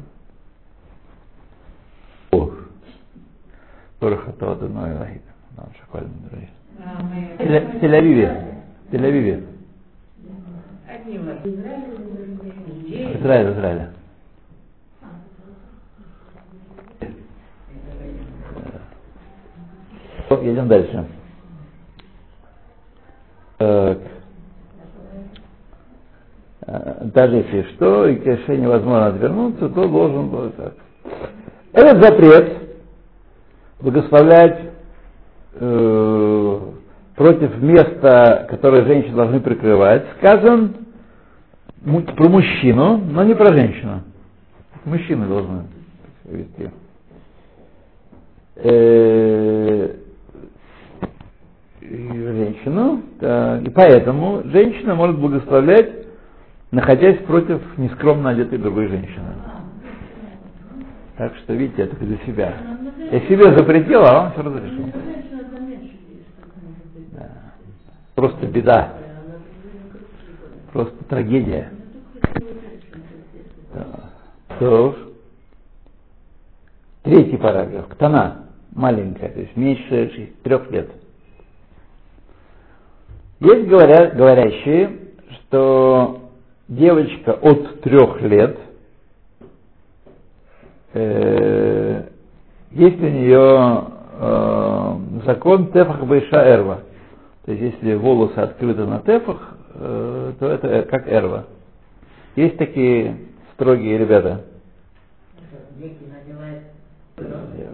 Ох. 2.32 2.52
Барахато 4.00 4.52
Адоной 4.52 4.96
Лахид. 4.98 5.22
Нам 5.56 5.68
шакваль 5.78 6.06
В 6.06 7.80
Тель-Авиве. 7.80 8.64
В 8.88 8.94
Тель-Авиве. 8.94 9.46
Израиль, 13.18 13.52
Израиль. 13.52 13.88
Едем 20.42 20.68
дальше. 20.68 21.06
Так. 23.60 23.98
Даже 27.12 27.36
если 27.36 27.62
что, 27.74 28.06
и 28.06 28.16
конечно 28.16 28.52
невозможно 28.56 29.08
отвернуться, 29.08 29.68
то 29.68 29.86
должен 29.86 30.28
быть 30.30 30.56
так. 30.56 30.72
Этот 31.74 32.02
запрет 32.02 32.52
благословлять 33.80 34.60
э, 35.56 36.60
против 37.16 37.60
места, 37.60 38.46
которое 38.48 38.86
женщины 38.86 39.14
должны 39.14 39.40
прикрывать, 39.40 40.06
сказан 40.18 40.76
про 41.84 42.28
мужчину, 42.30 42.96
но 42.96 43.24
не 43.24 43.34
про 43.34 43.52
женщину. 43.52 44.04
Мужчины 44.86 45.26
должны 45.26 45.64
вести. 46.24 46.70
Э, 48.56 49.96
женщину, 51.80 53.02
да, 53.20 53.60
и 53.60 53.68
поэтому 53.70 54.42
женщина 54.44 54.94
может 54.94 55.18
благословлять, 55.18 55.90
находясь 56.70 57.18
против 57.24 57.60
нескромно 57.78 58.30
одетой 58.30 58.58
другой 58.58 58.88
женщины. 58.88 59.34
Так 61.16 61.36
что, 61.36 61.52
видите, 61.52 61.82
это 61.82 61.96
для 61.96 62.16
себя. 62.18 62.54
Я 63.10 63.20
себе 63.20 63.56
запретил, 63.56 64.02
а 64.04 64.24
он 64.24 64.32
все 64.32 64.42
разрешил. 64.42 64.86
Да. 67.12 67.28
Просто 68.14 68.46
беда. 68.46 68.94
Просто 70.72 71.04
трагедия. 71.04 71.72
Да. 73.74 73.86
То. 74.58 74.96
Третий 77.02 77.36
параграф. 77.36 77.88
Ктана. 77.88 78.46
Маленькая, 78.72 79.30
то 79.30 79.40
есть 79.40 79.56
меньше 79.56 80.32
трех 80.44 80.70
лет. 80.70 80.90
Есть 83.40 83.68
говоря, 83.68 84.10
говорящие, 84.10 84.98
что 85.32 86.20
девочка 86.68 87.32
от 87.32 87.80
трех 87.80 88.20
лет, 88.20 88.58
э, 90.92 92.02
есть 92.72 93.00
у 93.00 93.08
нее 93.08 93.84
э, 94.18 94.96
закон 95.24 95.72
тефах 95.72 96.04
бейша 96.04 96.36
эрва. 96.36 96.80
То 97.46 97.52
есть 97.52 97.74
если 97.76 97.94
волосы 97.94 98.36
открыты 98.36 98.84
на 98.84 99.00
тефах, 99.00 99.56
э, 99.74 100.32
то 100.38 100.46
это 100.46 100.82
как 100.82 101.08
эрва. 101.10 101.46
Есть 102.36 102.58
такие 102.58 103.16
строгие 103.54 103.96
ребята. 103.96 104.44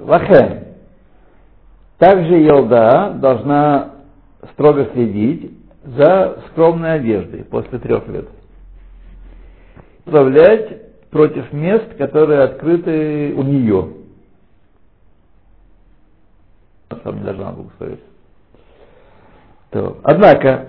Лахен. 0.03 0.61
Также 1.99 2.35
Елда 2.35 3.11
должна 3.15 3.97
строго 4.53 4.87
следить 4.93 5.56
за 5.87 6.43
скромной 6.51 6.95
одеждой 6.95 7.45
после 7.45 7.79
трех 7.79 8.07
лет. 8.09 8.27
Управлять 10.05 11.11
против 11.11 11.53
мест, 11.53 11.97
которые 11.97 12.41
открыты 12.43 13.35
у 13.35 13.43
нее. 13.43 13.89
Сам 17.03 17.19
не 17.19 17.25
должна. 17.25 17.55
То. 19.71 19.99
Однако, 20.03 20.67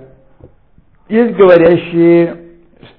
есть 1.10 1.36
говорящие, 1.36 2.38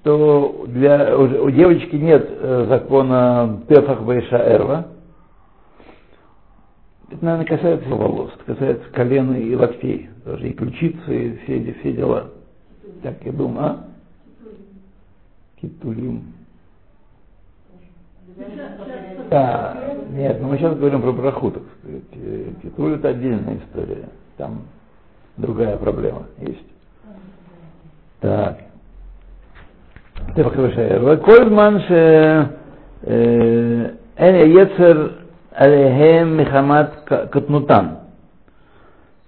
что 0.01 0.65
для, 0.69 1.17
у, 1.17 1.51
девочки 1.51 1.97
нет 1.97 2.27
э, 2.31 2.67
закона 2.69 3.61
Тефах 3.69 4.03
Байша 4.03 4.37
Эрва, 4.37 4.87
это, 7.11 7.25
наверное, 7.25 7.47
касается 7.47 7.89
волос, 7.89 8.33
это 8.35 8.45
касается 8.45 8.91
колена 8.93 9.35
и 9.35 9.55
локтей, 9.55 10.11
тоже 10.25 10.51
и 10.51 10.53
ключицы, 10.53 11.29
и 11.29 11.37
все, 11.39 11.75
все 11.81 11.93
дела. 11.93 12.31
Так, 13.03 13.15
я 13.25 13.33
думаю, 13.33 13.67
а? 13.67 13.85
Китулим. 15.61 16.35
Да, 19.31 19.97
нет, 20.11 20.41
но 20.41 20.49
мы 20.49 20.59
сейчас 20.59 20.77
говорим 20.77 21.01
про 21.01 21.13
браху, 21.13 21.51
так. 21.51 21.63
Китуль 22.63 22.95
это 22.95 23.09
отдельная 23.09 23.57
история, 23.57 24.11
там 24.37 24.63
другая 25.39 25.77
проблема 25.79 26.27
есть. 26.41 26.67
Так. 28.21 28.59
Ты 30.35 30.45
Коль 30.45 31.51
манше 31.51 32.51
Эля 33.03 33.97
э, 34.17 34.49
Ецер 34.49 35.13
алейхем 35.59 36.37
михамат 36.37 37.05
катнутан. 37.05 37.99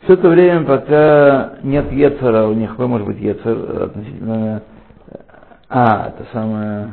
Все 0.03 0.15
это 0.15 0.29
время, 0.29 0.65
пока 0.65 1.59
нет 1.63 1.91
Ецера, 1.93 2.47
у 2.47 2.55
них, 2.55 2.79
может 2.79 3.07
быть, 3.07 3.19
Ецер 3.19 3.83
относительно... 3.83 4.63
А, 5.69 6.09
это 6.09 6.27
самое... 6.33 6.93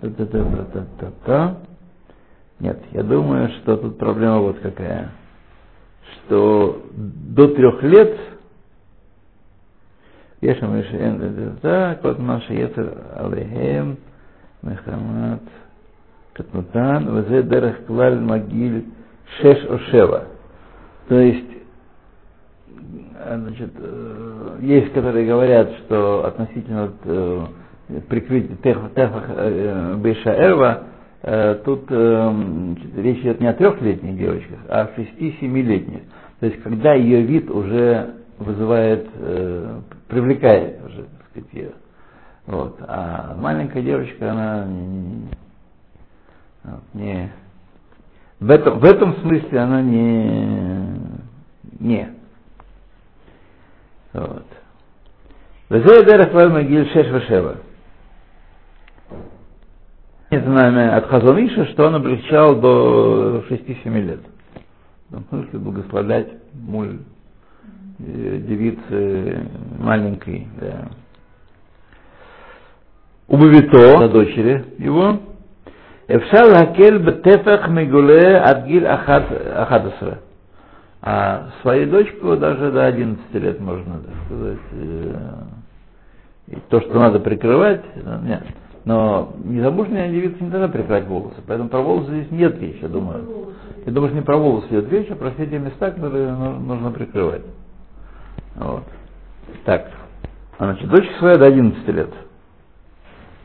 Та-та-та-та-та-та. 0.00 1.56
Нет, 2.60 2.78
я 2.92 3.02
думаю, 3.02 3.48
что 3.60 3.76
тут 3.76 3.98
проблема 3.98 4.38
вот 4.38 4.58
какая. 4.60 5.10
Что 6.26 6.82
до 6.92 7.48
трех 7.48 7.82
лет 7.82 8.16
Ешам 10.40 10.80
Ишен, 10.80 11.58
да, 11.62 11.96
кот 11.96 12.18
наша 12.18 12.52
Ецер 12.52 12.96
Алейхем, 13.16 13.98
Мехамат, 14.62 15.42
Катнутан, 16.34 17.14
Вазе 17.14 17.42
Дерех 17.44 17.86
Клаль 17.86 18.18
Магиль 18.20 18.84
Шеш 19.40 19.64
Ошева. 19.70 20.24
То 21.08 21.18
есть, 21.18 21.46
значит, 23.26 23.72
есть, 24.60 24.92
которые 24.92 25.26
говорят, 25.26 25.70
что 25.84 26.26
относительно 26.26 26.92
э, 27.04 27.46
прикрытия 28.08 28.56
Техах 28.56 29.28
Бейша 29.98 30.30
Эрва, 30.30 30.82
тут 31.64 31.84
значит, 31.88 32.96
речь 32.98 33.20
идет 33.20 33.40
не 33.40 33.46
о 33.46 33.54
трехлетних 33.54 34.18
девочках, 34.18 34.58
а 34.68 34.82
о 34.82 34.94
шести-семилетних. 34.94 36.02
То 36.40 36.46
есть, 36.46 36.62
когда 36.62 36.92
ее 36.94 37.22
вид 37.22 37.50
уже 37.50 38.14
вызывает, 38.38 39.08
привлекает 40.08 40.84
уже, 40.84 41.04
так 41.04 41.26
сказать, 41.30 41.52
ее. 41.52 41.70
Вот. 42.46 42.76
А 42.80 43.34
маленькая 43.38 43.82
девочка, 43.82 44.32
она 44.32 44.66
не, 46.94 47.32
в, 48.40 48.50
этом, 48.50 48.78
в 48.78 48.84
этом 48.84 49.16
смысле 49.20 49.58
она 49.58 49.82
не, 49.82 50.98
не. 51.80 52.08
Вот. 54.12 54.46
Не 60.30 60.40
знаем 60.40 60.94
от 60.94 61.06
Хазониша, 61.06 61.66
что 61.72 61.86
он 61.86 61.94
облегчал 61.94 62.56
до 62.56 63.44
6-7 63.48 64.00
лет. 64.00 64.20
В 65.10 65.22
смысле 65.28 65.58
благословлять 65.58 66.28
муль 66.54 66.98
э, 67.98 68.40
девицы 68.46 69.48
маленькой, 69.78 70.48
да. 70.60 70.88
Убавито, 73.28 74.08
дочери 74.08 74.64
его, 74.78 75.20
אפשר 76.15 76.43
להקל 76.51 76.97
בטפח 76.97 77.67
מגולה 77.69 78.49
עד 78.49 78.65
גיל 78.65 78.87
11. 78.87 80.19
А 81.01 81.49
свою 81.61 81.89
дочку 81.89 82.35
даже 82.35 82.71
до 82.71 82.85
11 82.85 83.33
лет 83.35 83.59
можно, 83.61 83.99
так 83.99 84.15
сказать, 84.25 84.57
э, 84.73 85.15
и 86.47 86.57
то, 86.67 86.81
что 86.81 86.99
надо 86.99 87.19
прикрывать, 87.19 87.83
нет. 88.23 88.43
Но 88.83 89.33
незамужняя 89.43 90.09
девица 90.09 90.43
не 90.43 90.49
должна 90.49 90.67
прикрывать 90.67 91.05
волосы, 91.05 91.41
поэтому 91.47 91.69
про 91.69 91.79
волосы 91.79 92.11
здесь 92.11 92.31
нет 92.31 92.59
речи, 92.59 92.79
я 92.81 92.89
думаю. 92.89 93.53
Я 93.85 93.93
думаю, 93.93 94.09
что 94.09 94.17
не 94.17 94.25
про 94.25 94.37
волосы 94.37 94.67
идет 94.71 94.91
речь, 94.91 95.09
а 95.09 95.15
про 95.15 95.31
все 95.31 95.45
те 95.45 95.57
места, 95.57 95.91
которые 95.91 96.33
нужно 96.33 96.91
прикрывать. 96.91 97.43
Вот. 98.55 98.83
Так. 99.63 99.89
А 100.57 100.65
значит, 100.65 100.89
дочь 100.89 101.09
своя 101.19 101.37
до 101.37 101.45
11 101.45 101.87
лет. 101.89 102.09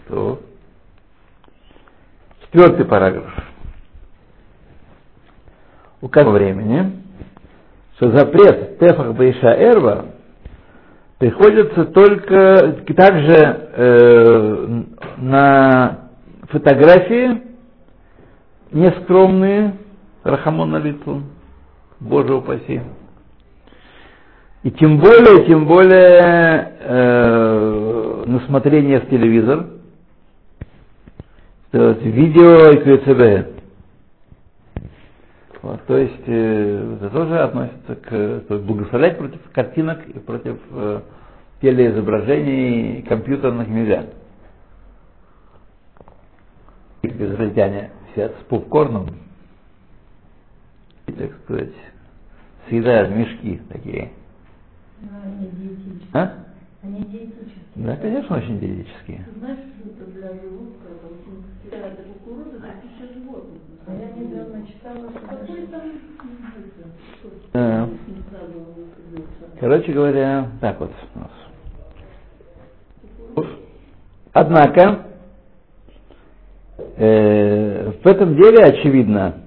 То. 0.08 0.40
Четвертый 2.51 2.83
параграф. 2.85 3.31
У 6.01 6.07
какого 6.07 6.33
времени, 6.33 6.93
что 7.95 8.09
запрет 8.09 8.79
Тефах 8.79 9.13
Бейша 9.13 9.51
Эрва 9.51 10.05
приходится 11.19 11.85
только 11.85 12.75
также 12.95 13.35
э, 13.35 14.83
на 15.17 15.99
фотографии 16.49 17.43
нескромные, 18.71 19.75
Рахамон 20.23 20.71
на 20.71 20.77
лицу, 20.77 21.21
Боже 21.99 22.33
упаси. 22.33 22.81
И 24.63 24.71
тем 24.71 24.97
более, 24.97 25.45
тем 25.45 25.67
более 25.67 26.73
э, 26.79 28.23
на 28.25 28.39
смотрение 28.47 29.01
в 29.01 29.09
телевизор, 29.09 29.67
то 31.71 31.89
есть 31.91 32.01
видео 32.01 32.71
и 32.71 32.77
КЦБ. 32.77 33.59
Вот, 35.61 35.83
то 35.85 35.97
есть 35.97 36.23
э, 36.25 36.95
это 36.95 37.09
тоже 37.09 37.37
относится 37.39 37.95
к 37.95 38.09
то 38.09 38.53
есть 38.55 38.65
благословлять 38.65 39.17
против 39.17 39.39
картинок 39.51 40.07
и 40.07 40.17
против 40.19 40.57
э, 40.71 41.01
телеизображений 41.61 43.01
компьютерных 43.03 43.67
нельзя. 43.67 44.05
Израильтяне 47.03 47.91
сидят 48.13 48.33
с 48.39 48.43
попкорном, 48.45 49.09
и, 51.07 51.11
так 51.11 51.31
сказать, 51.43 51.73
съедают 52.69 53.09
мешки 53.15 53.61
такие. 53.69 54.11
Диетические. 55.01 56.07
А? 56.13 56.33
Они 56.81 57.01
диетические. 57.01 57.63
Да, 57.75 57.95
конечно, 57.97 58.37
очень 58.37 58.59
диетические. 58.59 59.25
Ты 59.25 59.39
знаешь, 59.39 59.59
что 59.59 59.89
это 59.89 60.11
для 60.11 60.29
желудка, 60.29 60.87
это 60.87 61.07
очень... 61.07 61.43
Это 61.71 62.03
кукуруза, 62.03 62.57
это 62.57 62.67
пища 62.81 63.13
животных. 63.13 63.61
А 63.85 63.93
я 63.93 64.11
недавно 64.11 64.65
читала, 64.65 65.09
что 65.09 65.19
какой 65.19 65.67
там... 65.67 65.81
Выходился. 68.31 69.29
короче 69.59 69.91
говоря, 69.91 70.49
так 70.61 70.79
вот 70.79 70.91
у 71.15 71.19
нас. 71.19 71.31
Однако, 74.31 75.05
э, 76.95 77.91
в 77.91 78.07
этом 78.07 78.35
деле 78.35 78.63
очевидно, 78.63 79.41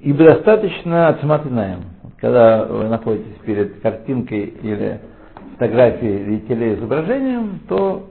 ибо 0.00 0.24
достаточно 0.24 1.08
отсматриваем. 1.08 1.84
Когда 2.20 2.64
вы 2.64 2.88
находитесь 2.88 3.38
перед 3.44 3.80
картинкой 3.80 4.46
или 4.62 5.00
фотографией 5.58 6.22
или 6.22 6.38
телеизображением, 6.40 7.60
то 7.68 8.06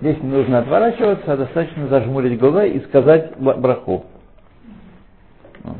здесь 0.00 0.22
не 0.22 0.28
нужно 0.28 0.60
отворачиваться, 0.60 1.32
а 1.32 1.36
достаточно 1.36 1.88
зажмурить 1.88 2.38
глаза 2.38 2.64
и 2.64 2.80
сказать 2.84 3.36
браху. 3.38 4.06
Вот. 5.64 5.76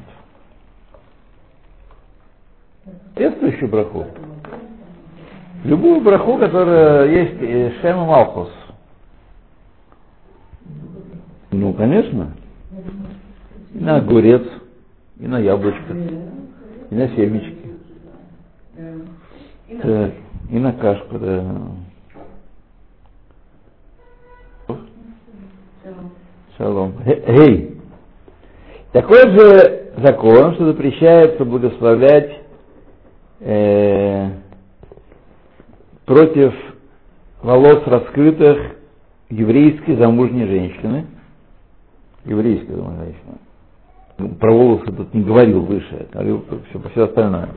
Соответствующую 3.15 3.71
браху. 3.71 4.07
Любую 5.65 6.01
браху, 6.01 6.39
которая 6.39 7.09
есть 7.09 7.41
э, 7.41 7.73
Шем 7.81 8.03
и 8.03 8.07
Малхус. 8.07 8.51
Ну, 11.53 11.73
конечно. 11.73 12.33
И 13.75 13.79
на 13.79 13.97
огурец, 13.97 14.43
и 15.19 15.27
на 15.27 15.39
яблочко, 15.39 15.93
и 16.91 16.95
на 16.95 17.09
семечки. 17.09 17.57
Так, 19.83 20.13
и 20.51 20.59
на 20.59 20.73
кашку, 20.73 21.19
да. 21.19 21.45
Шалом. 26.57 26.95
Эй! 27.05 27.79
Такой 28.93 29.29
же 29.31 29.93
закон, 29.99 30.55
что 30.55 30.67
запрещает 30.67 31.39
благословлять 31.47 32.41
э, 33.41 34.31
против 36.07 36.55
волос 37.43 37.83
раскрытых 37.87 38.77
еврейской 39.29 39.97
замужней 39.97 40.47
женщины. 40.47 41.07
Еврейской 42.25 42.73
замужней 42.73 43.15
женщины. 44.19 44.37
Про 44.41 44.53
волосы 44.53 44.93
тут 44.93 45.13
не 45.13 45.23
говорил 45.23 45.61
выше, 45.61 46.09
говорил 46.11 46.43
все, 46.71 46.81
все 46.91 47.05
остальное. 47.05 47.51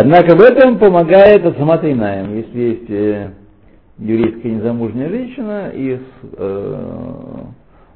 Однако 0.00 0.36
в 0.36 0.40
этом 0.40 0.78
помогает 0.78 1.44
Инаем. 1.90 2.36
Если 2.36 2.60
есть 2.60 2.88
э, 2.88 3.32
еврейская 3.98 4.52
незамужняя 4.52 5.08
женщина 5.08 5.70
и 5.74 5.96
с 5.96 6.00
э, 6.34 7.44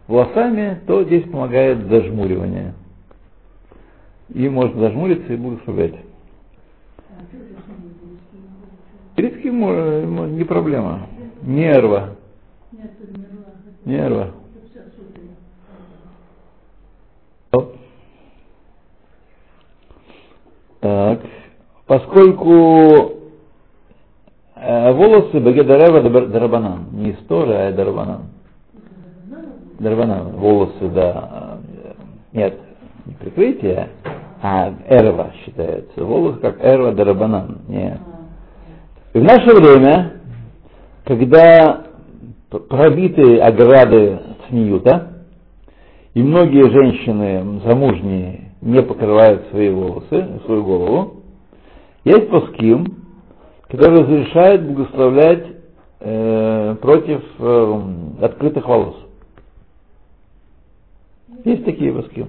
волосами, 0.08 0.80
то 0.88 1.04
здесь 1.04 1.22
помогает 1.30 1.78
зажмуривание. 1.88 2.74
И 4.34 4.48
можно 4.48 4.80
зажмуриться 4.80 5.32
и 5.32 5.36
благословлять. 5.36 5.94
Мо- 10.04 10.26
не 10.26 10.42
проблема. 10.42 11.06
Нерва. 11.42 12.16
Нерва. 13.84 14.34
Так. 20.80 21.20
Поскольку 21.92 23.18
э, 24.56 24.92
волосы 24.94 25.40
Багедарева 25.40 26.00
Дарабанан, 26.26 26.86
не 26.92 27.10
из 27.10 27.18
Торы, 27.26 27.52
а 27.52 27.70
Дарабанан. 27.70 28.22
Дарабанан, 29.78 30.30
волосы, 30.30 30.88
да. 30.88 31.58
э, 31.68 31.92
Нет, 32.32 32.58
не 33.04 33.12
прикрытие, 33.12 33.90
а 34.40 34.72
эрва 34.88 35.32
считается. 35.44 36.02
Волосы 36.02 36.38
как 36.40 36.64
эрва 36.64 36.92
Дарабанан. 36.92 37.58
Нет. 37.68 37.98
И 39.12 39.18
в 39.18 39.24
наше 39.24 39.54
время, 39.54 40.12
когда 41.04 41.88
пробиты 42.70 43.38
ограды 43.38 44.18
Цниюта, 44.48 45.08
и 46.14 46.22
многие 46.22 46.70
женщины 46.70 47.60
замужние 47.66 48.52
не 48.62 48.80
покрывают 48.80 49.48
свои 49.50 49.68
волосы, 49.68 50.40
свою 50.46 50.64
голову, 50.64 51.21
есть 52.04 52.30
паским, 52.30 52.96
который 53.68 54.00
разрешает 54.02 54.66
благословлять 54.66 55.46
э, 56.00 56.76
против 56.80 57.22
э, 57.38 57.82
открытых 58.22 58.66
волос. 58.66 58.96
Есть 61.44 61.64
такие 61.64 61.92
паским. 61.92 62.28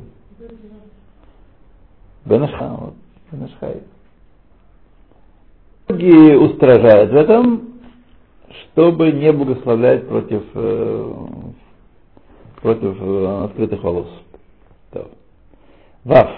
Бенашхан, 2.25 2.75
вот, 2.77 2.93
Бенашхай. 3.31 3.83
Многие 5.89 6.37
устражают 6.37 7.11
в 7.11 7.15
этом, 7.15 7.73
чтобы 8.71 9.11
не 9.11 9.31
благословлять 9.31 10.07
против, 10.07 10.43
э, 10.53 11.13
против 12.61 12.97
э, 13.01 13.43
открытых 13.45 13.83
волос. 13.83 14.07
Вав. 16.03 16.29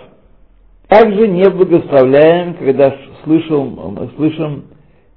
Также 0.88 1.28
не 1.28 1.50
благословляем, 1.50 2.54
когда 2.56 2.92
ш- 3.26 4.10
слышим, 4.16 4.64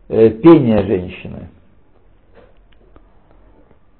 э, 0.09 0.31
пение 0.31 0.83
женщины. 0.85 1.49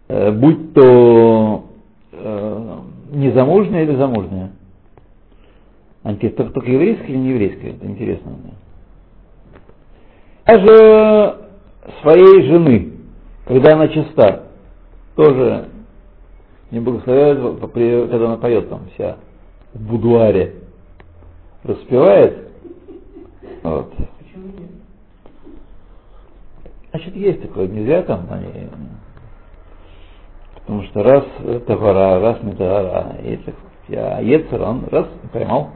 Э, 0.09 0.31
будь 0.33 0.73
то 0.75 1.65
э, 2.13 2.79
незамужняя 3.11 3.85
или 3.85 3.97
замужняя. 3.97 4.53
Анти, 6.03 6.29
только, 6.31 6.53
только 6.53 6.71
еврейская 6.71 7.07
или 7.09 7.19
не 7.19 7.31
еврейская? 7.31 7.71
Это 7.73 7.87
интересно. 7.87 8.31
мне. 8.31 8.53
Даже 10.47 11.39
своей 12.03 12.43
жены, 12.47 12.93
когда 13.45 13.75
она 13.75 13.89
чиста, 13.89 14.45
тоже 15.17 15.69
не 16.71 16.81
благословляют, 16.81 17.61
когда 17.61 18.27
она 18.27 18.37
поет 18.37 18.69
там 18.71 18.83
вся 18.95 19.17
в 19.75 19.83
будуаре. 19.83 20.55
распевает. 21.65 22.48
Вот. 23.69 23.93
Почему 24.19 24.47
нет? 24.59 24.71
Значит, 26.91 27.17
есть 27.17 27.43
такое, 27.43 27.69
нельзя 27.69 28.03
там 28.03 28.27
они. 28.31 28.69
Потому 30.55 30.83
что 30.85 31.03
раз 31.03 31.25
товара, 31.67 32.21
раз 32.21 32.43
не 32.43 32.53
товара, 32.55 33.17
и 33.23 33.37
так, 33.37 33.55
а 33.91 34.23
Ецер, 34.23 34.63
он 34.63 34.85
раз 34.91 35.07
поймал. 35.33 35.71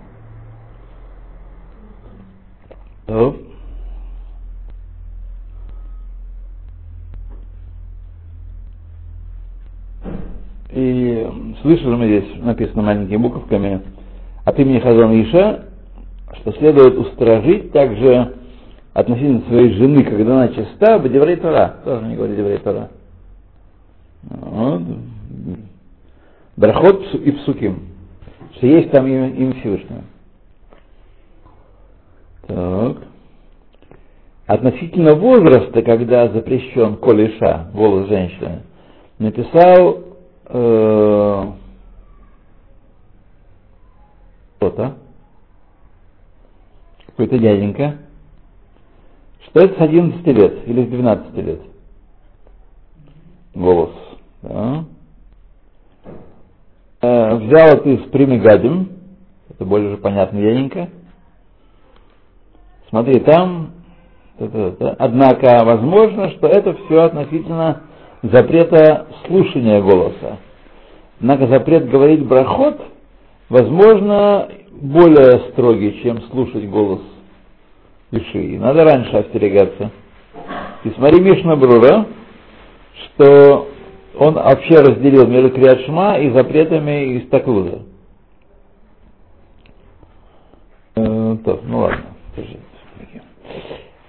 То. 3.07 3.37
И 10.71 11.31
слышали 11.61 11.95
мы 11.95 12.07
здесь, 12.07 12.43
написано 12.43 12.83
маленькими 12.83 13.19
буковками, 13.19 13.83
от 14.45 14.59
имени 14.59 14.79
Хазан 14.79 15.13
Иша, 15.23 15.72
что 16.37 16.53
следует 16.53 16.97
устражить 16.99 17.73
также 17.73 18.35
относительно 18.93 19.43
своей 19.49 19.73
жены, 19.75 20.05
когда 20.05 20.35
она 20.35 20.49
чиста, 20.49 20.99
Бадеврей 20.99 21.37
Тора. 21.37 21.77
Тоже 21.85 22.07
не 22.07 22.17
говорит 22.17 22.37
Деврей 22.37 22.59
Тора. 22.59 22.91
Брахот 26.57 27.15
и 27.15 27.31
Псуким. 27.33 27.89
Что 28.57 28.67
есть 28.67 28.91
там 28.91 29.07
имя, 29.07 29.31
имя 29.31 29.55
Всевышнего. 29.55 30.03
Так. 32.47 32.97
Относительно 34.47 35.15
возраста, 35.15 35.83
когда 35.83 36.29
запрещен 36.29 36.97
колеша, 36.97 37.71
голос 37.73 38.09
женщины, 38.09 38.63
написал 39.19 40.01
э, 40.47 41.45
кто-то, 44.57 44.97
какой-то 47.13 47.39
дяденька, 47.39 47.99
что 49.47 49.61
это 49.61 49.79
с 49.79 49.81
11 49.81 50.27
лет 50.27 50.69
или 50.69 50.85
с 50.85 50.89
12 50.89 51.37
лет. 51.37 51.61
Голос. 53.55 53.91
Да. 54.43 54.85
Э, 57.03 57.35
взял 57.37 57.69
это 57.77 57.89
из 57.89 58.09
Примигадим, 58.11 58.91
это 59.51 59.65
более 59.65 59.91
же 59.91 59.97
понятно 59.99 60.41
дяденька. 60.41 60.89
Смотри, 62.89 63.21
там, 63.21 63.73
однако 64.39 65.65
возможно, 65.65 66.31
что 66.31 66.47
это 66.47 66.75
все 66.75 67.03
относительно 67.03 67.83
запрета 68.23 69.07
слушания 69.27 69.81
голоса. 69.81 70.39
Однако 71.21 71.47
запрет 71.47 71.89
говорить 71.89 72.27
брахот, 72.27 72.81
возможно, 73.49 74.49
более 74.81 75.51
строгий, 75.53 76.03
чем 76.03 76.23
слушать 76.31 76.69
голос 76.69 77.01
Иши. 78.11 78.43
И 78.43 78.59
надо 78.59 78.85
раньше 78.85 79.17
остерегаться. 79.17 79.91
И 80.85 80.91
смотри 80.91 81.21
Мишна 81.21 81.57
Брура, 81.57 82.07
что 82.95 83.69
он 84.19 84.35
вообще 84.35 84.81
разделил 84.81 85.27
между 85.27 85.51
Криашма 85.51 86.19
и 86.19 86.31
запретами 86.31 87.17
из 87.17 87.29
Таклуда. 87.29 87.83
Э, 90.97 91.37
то, 91.45 91.61
ну 91.65 91.79
ладно. 91.79 92.05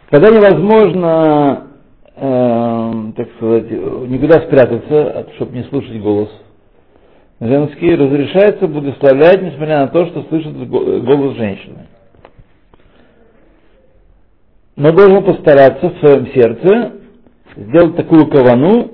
Когда 0.10 0.30
невозможно, 0.30 1.68
э, 2.16 3.12
так 3.16 3.28
сказать, 3.38 3.72
никуда 3.72 4.42
спрятаться, 4.42 5.28
чтобы 5.36 5.58
не 5.58 5.64
слушать 5.66 6.00
голос 6.02 6.30
женский, 7.48 7.96
разрешается 7.96 8.68
благословлять, 8.68 9.42
несмотря 9.42 9.80
на 9.80 9.88
то, 9.88 10.06
что 10.08 10.24
слышит 10.24 10.68
голос 10.68 11.36
женщины. 11.36 11.88
Но 14.76 14.92
должен 14.92 15.24
постараться 15.24 15.90
в 15.90 16.00
своем 16.00 16.28
сердце 16.34 16.94
сделать 17.56 17.96
такую 17.96 18.28
кавану, 18.28 18.92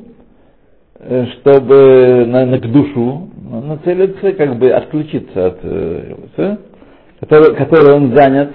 э, 0.99 1.25
чтобы 1.39 2.25
на, 2.27 2.45
на 2.45 2.59
к 2.59 2.69
душу 2.69 3.29
нацелиться, 3.49 4.33
как 4.33 4.57
бы 4.57 4.71
отключиться 4.71 5.47
от, 5.47 5.59
э, 5.63 6.15
который, 7.19 7.55
который 7.55 7.93
он 7.95 8.15
занят, 8.15 8.51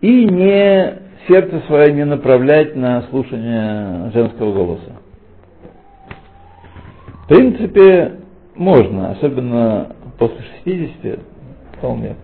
и 0.00 0.24
не 0.24 0.94
сердце 1.26 1.60
свое 1.66 1.92
не 1.92 2.04
направлять 2.04 2.76
на 2.76 3.02
слушание 3.10 4.10
женского 4.12 4.52
голоса. 4.52 4.92
В 7.24 7.28
принципе, 7.28 8.12
можно, 8.58 9.12
особенно 9.12 9.94
после 10.18 10.44
60, 10.64 11.20
вполне. 11.76 12.16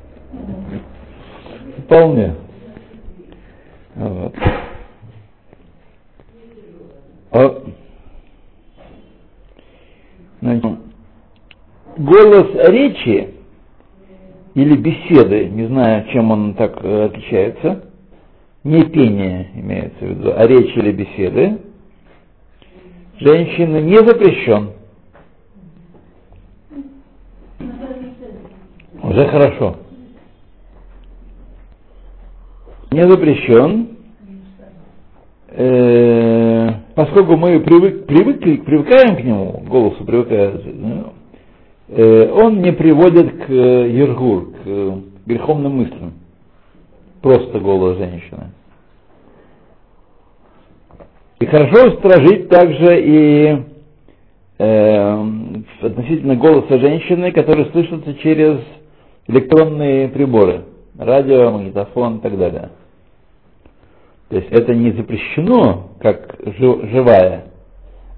Вполне. 1.79 2.35
Вот. 3.95 4.35
А, 7.31 7.63
значит, 10.41 10.79
голос 11.99 12.47
речи 12.69 13.35
или 14.55 14.77
беседы, 14.77 15.49
не 15.49 15.67
знаю, 15.67 16.07
чем 16.13 16.31
он 16.31 16.55
так 16.55 16.79
э, 16.83 17.05
отличается, 17.07 17.85
не 18.65 18.85
пение 18.85 19.51
имеется 19.55 19.99
в 20.05 20.09
виду, 20.09 20.33
а 20.37 20.47
речь 20.47 20.77
или 20.77 20.93
беседы, 20.93 21.59
женщины 23.19 23.83
не 23.83 23.99
запрещен. 23.99 24.74
Уже 29.15 29.29
хорошо. 29.29 29.77
Не 32.91 33.09
запрещен, 33.09 33.91
э, 35.51 36.69
поскольку 36.97 37.37
мы 37.37 37.61
привык, 37.61 38.07
привыкли, 38.07 38.57
привыкаем 38.57 39.15
к 39.17 39.21
нему, 39.23 39.63
голосу 39.69 40.05
привыкают, 40.05 40.67
э, 41.91 42.29
он 42.33 42.61
не 42.61 42.73
приводит 42.73 43.45
к 43.47 43.51
э, 43.51 43.91
ергур, 43.93 44.51
к 44.51 44.57
э, 44.67 44.93
греховным 45.27 45.77
мыслям 45.77 46.15
просто 47.23 47.61
голос 47.61 47.97
женщины. 47.99 48.51
И 51.39 51.47
хорошо 51.47 51.87
устражить 51.87 52.49
также 52.49 53.01
и 53.01 53.63
э, 54.59 55.27
относительно 55.83 56.35
голоса 56.35 56.79
женщины, 56.79 57.31
который 57.31 57.67
слышится 57.71 58.13
через 58.15 58.59
электронные 59.27 60.09
приборы, 60.09 60.65
радио, 60.99 61.51
магнитофон 61.51 62.19
и 62.19 62.21
так 62.21 62.39
далее. 62.39 62.71
То 64.29 64.37
есть 64.37 64.49
это 64.51 64.75
не 64.75 64.93
запрещено, 64.93 65.91
как 66.01 66.37
живая, 66.45 67.47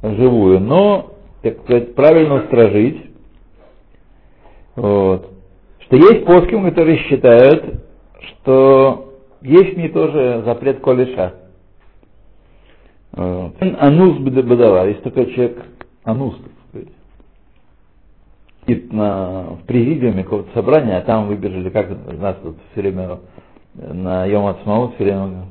живую, 0.03 0.61
но, 0.61 1.13
так 1.43 1.59
сказать, 1.63 1.95
правильно 1.95 2.37
устражить. 2.37 3.11
Вот. 4.77 5.31
Что 5.81 5.97
есть 5.97 6.25
плоским, 6.25 6.65
которые 6.65 6.99
считают, 6.99 7.83
что 8.21 9.15
есть 9.43 9.77
мне 9.77 9.89
тоже 9.89 10.43
запрет 10.45 10.81
колеша. 10.81 11.35
Анус 13.13 14.19
бадава, 14.19 14.89
есть 14.89 15.03
такой 15.03 15.33
человек, 15.33 15.65
анус, 16.05 16.37
сидит 18.67 18.93
на, 18.93 19.57
в 19.63 19.67
президиуме 19.67 20.25
какого-то 20.25 20.53
собрания, 20.53 20.99
а 20.99 21.03
там 21.03 21.29
выбежали, 21.29 21.71
как 21.71 21.91
у 21.91 22.13
нас 22.13 22.37
тут 22.43 22.57
все 22.73 22.83
время 22.83 23.19
на 23.75 24.27
Йом 24.27 24.47
Ацмаут 24.47 24.95
все 24.95 25.05
время 25.05 25.47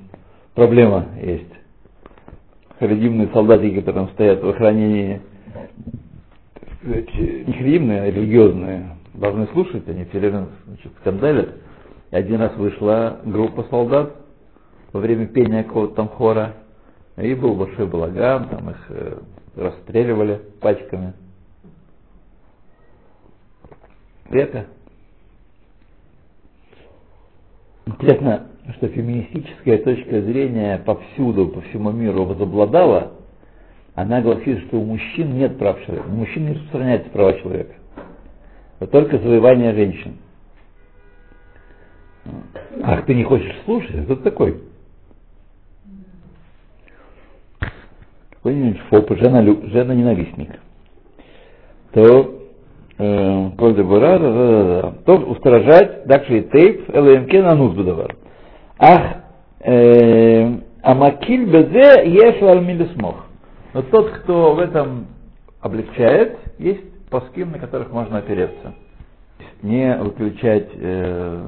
проблема 0.53 1.07
есть. 1.21 1.43
Харидимные 2.79 3.29
солдатики, 3.33 3.81
которые 3.81 4.07
стоят 4.09 4.43
в 4.43 4.49
охранении, 4.49 5.21
не 6.83 7.53
харидимные, 7.53 8.01
а 8.01 8.11
религиозные, 8.11 8.97
должны 9.13 9.47
слушать, 9.47 9.87
они 9.87 10.05
все 10.05 10.19
время 10.19 10.47
значит, 10.65 10.91
скандалят. 10.99 11.49
И 12.11 12.15
один 12.15 12.41
раз 12.41 12.55
вышла 12.57 13.19
группа 13.23 13.63
солдат 13.69 14.13
во 14.91 14.99
время 14.99 15.27
пения 15.27 15.63
какого-то 15.63 15.95
там 15.95 16.09
хора, 16.09 16.53
и 17.17 17.33
был 17.33 17.55
большой 17.55 17.87
балаган, 17.87 18.49
там 18.49 18.69
их 18.69 18.85
э, 18.89 19.17
расстреливали 19.55 20.41
пачками. 20.59 21.13
Это 24.29 24.65
интересно, 27.85 28.47
что 28.77 28.87
феминистическая 28.87 29.77
точка 29.79 30.21
зрения 30.21 30.79
повсюду, 30.79 31.47
по 31.47 31.61
всему 31.61 31.91
миру 31.91 32.25
возобладала, 32.25 33.13
она 33.93 34.21
гласит, 34.21 34.65
что 34.67 34.79
у 34.79 34.85
мужчин 34.85 35.37
нет 35.37 35.57
прав 35.57 35.83
человека, 35.85 36.07
у 36.07 36.15
мужчин 36.15 36.45
не 36.45 36.53
распространяется 36.53 37.09
права 37.11 37.33
человека, 37.39 37.75
а 38.79 38.87
только 38.87 39.19
завоевание 39.19 39.73
женщин. 39.73 40.17
Ах, 42.83 43.05
ты 43.05 43.13
не 43.13 43.23
хочешь 43.23 43.55
слушать? 43.65 44.03
Кто 44.05 44.15
такой? 44.15 44.61
Какой-нибудь 48.31 48.79
фоп, 48.89 49.09
жена, 49.17 49.43
жена 49.43 49.95
ненавистник. 49.95 50.59
То 51.93 52.44
Коль 52.97 53.75
дебура. 53.75 54.93
То 55.05 55.17
устражать, 55.17 56.05
дакши 56.05 56.41
тейп, 56.43 56.89
элэмке 56.95 57.41
на 57.41 57.55
нус 57.55 57.73
будавар. 57.73 58.15
Ах, 58.79 59.01
э, 59.59 60.59
амакиль 60.81 61.45
безе 61.45 62.05
еш 62.05 62.89
смог. 62.93 63.15
Но 63.73 63.81
тот, 63.81 64.09
кто 64.11 64.53
в 64.53 64.59
этом 64.59 65.07
облегчает, 65.59 66.37
есть 66.57 67.09
паским, 67.09 67.51
на 67.51 67.59
которых 67.59 67.91
можно 67.91 68.19
опереться. 68.19 68.73
Не 69.61 69.97
выключать 69.97 70.69
э, 70.75 71.43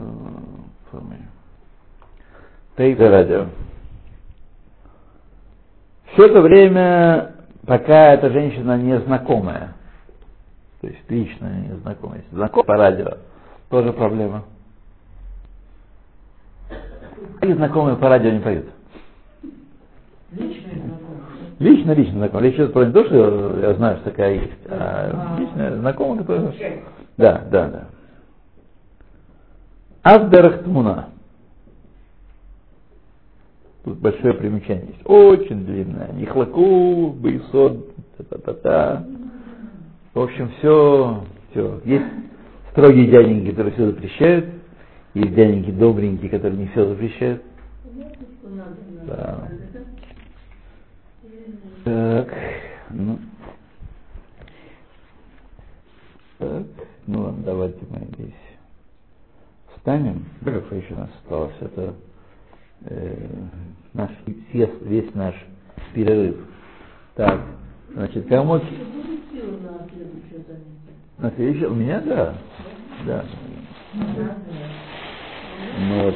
тейп 2.76 3.00
радио. 3.00 3.46
Все 6.12 6.26
это 6.26 6.42
время, 6.42 7.36
пока 7.66 8.14
эта 8.14 8.32
женщина 8.32 8.78
незнакомая, 8.78 9.77
то 10.82 10.88
есть 10.88 11.10
лично 11.10 11.48
незнакомая, 11.70 12.22
если 12.22 12.36
знакомая 12.36 12.66
по 12.66 12.78
радио, 12.78 13.18
тоже 13.70 13.94
проблема. 13.94 14.44
И 17.42 17.54
знакомые 17.54 17.98
по 17.98 18.10
радио 18.10 18.32
не 18.32 18.40
поют. 18.40 18.66
Знакомые. 20.32 21.08
Лично, 21.60 21.92
лично 21.94 22.14
знакомые. 22.20 22.52
Лично 22.52 22.68
про 22.68 22.86
не 22.86 22.94
то, 22.94 23.06
что 23.06 23.60
я 23.60 23.74
знаю, 23.74 23.98
что 23.98 24.12
такая 24.12 24.36
есть, 24.36 24.52
а 24.70 25.38
лично 25.40 25.78
знакомые, 25.78 26.20
которые... 26.20 26.84
Да, 27.18 27.44
да, 27.50 27.68
да. 27.68 27.88
Аздерахтмуна. 30.04 31.10
Тут 33.84 33.98
большое 33.98 34.34
примечание 34.36 34.88
есть. 34.88 35.02
Очень 35.06 35.66
длинное. 35.66 36.12
Нихлаку, 36.12 37.12
Байсод, 37.12 37.96
та-та-та-та. 38.18 39.06
В 40.18 40.22
общем, 40.22 40.50
все, 40.58 41.24
все. 41.52 41.80
Есть 41.86 42.06
строгие 42.72 43.06
дяденьки, 43.06 43.52
которые 43.52 43.72
все 43.76 43.92
запрещают. 43.92 44.46
Есть 45.14 45.36
дяденьки 45.36 45.70
добренькие, 45.70 46.32
которые 46.32 46.58
не 46.58 46.68
все 46.70 46.88
запрещают. 46.88 47.44
Да. 49.06 49.48
Так, 51.84 52.34
ну. 52.90 53.20
Так, 56.40 56.66
ну 57.06 57.22
ладно, 57.22 57.44
давайте 57.46 57.80
мы 57.88 58.08
здесь 58.16 58.34
встанем. 59.76 60.26
Сколько 60.42 60.74
еще 60.74 60.96
у 60.96 60.98
нас 60.98 61.10
осталось? 61.22 61.56
Это 61.62 61.94
э, 62.86 63.28
наш 63.94 64.10
весь 64.52 65.14
наш 65.14 65.36
перерыв. 65.94 66.38
Так, 67.14 67.40
значит, 67.94 68.28
кому... 68.28 68.60
На 71.18 71.32
следующее? 71.32 71.68
У 71.70 71.74
меня, 71.74 72.02
да. 72.02 72.36
Да. 73.06 73.26
Ну 75.80 76.04
вот, 76.06 76.16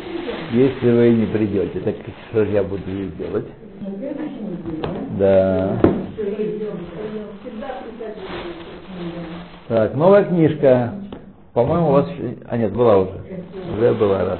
если 0.51 0.91
вы 0.91 1.09
не 1.13 1.25
придете, 1.27 1.79
так 1.79 1.95
что 2.29 2.45
же 2.45 2.51
я 2.51 2.63
буду 2.63 2.83
делать? 3.17 3.47
Да. 5.17 5.79
Так, 9.67 9.95
новая 9.95 10.25
книжка. 10.25 10.93
По-моему, 11.53 11.89
у 11.89 11.91
вас... 11.91 12.09
А 12.47 12.57
нет, 12.57 12.73
была 12.73 12.97
уже. 12.97 13.21
Уже 13.75 13.93
была 13.93 14.25
раз. 14.25 14.39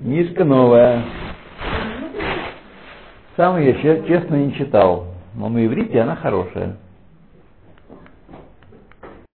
Книжка 0.00 0.44
новая. 0.44 1.04
Сам 3.36 3.58
ее 3.58 3.74
честно 4.06 4.36
не 4.36 4.54
читал. 4.54 5.08
Но 5.34 5.48
на 5.48 5.64
иврите 5.64 6.00
она 6.00 6.16
хорошая. 6.16 6.76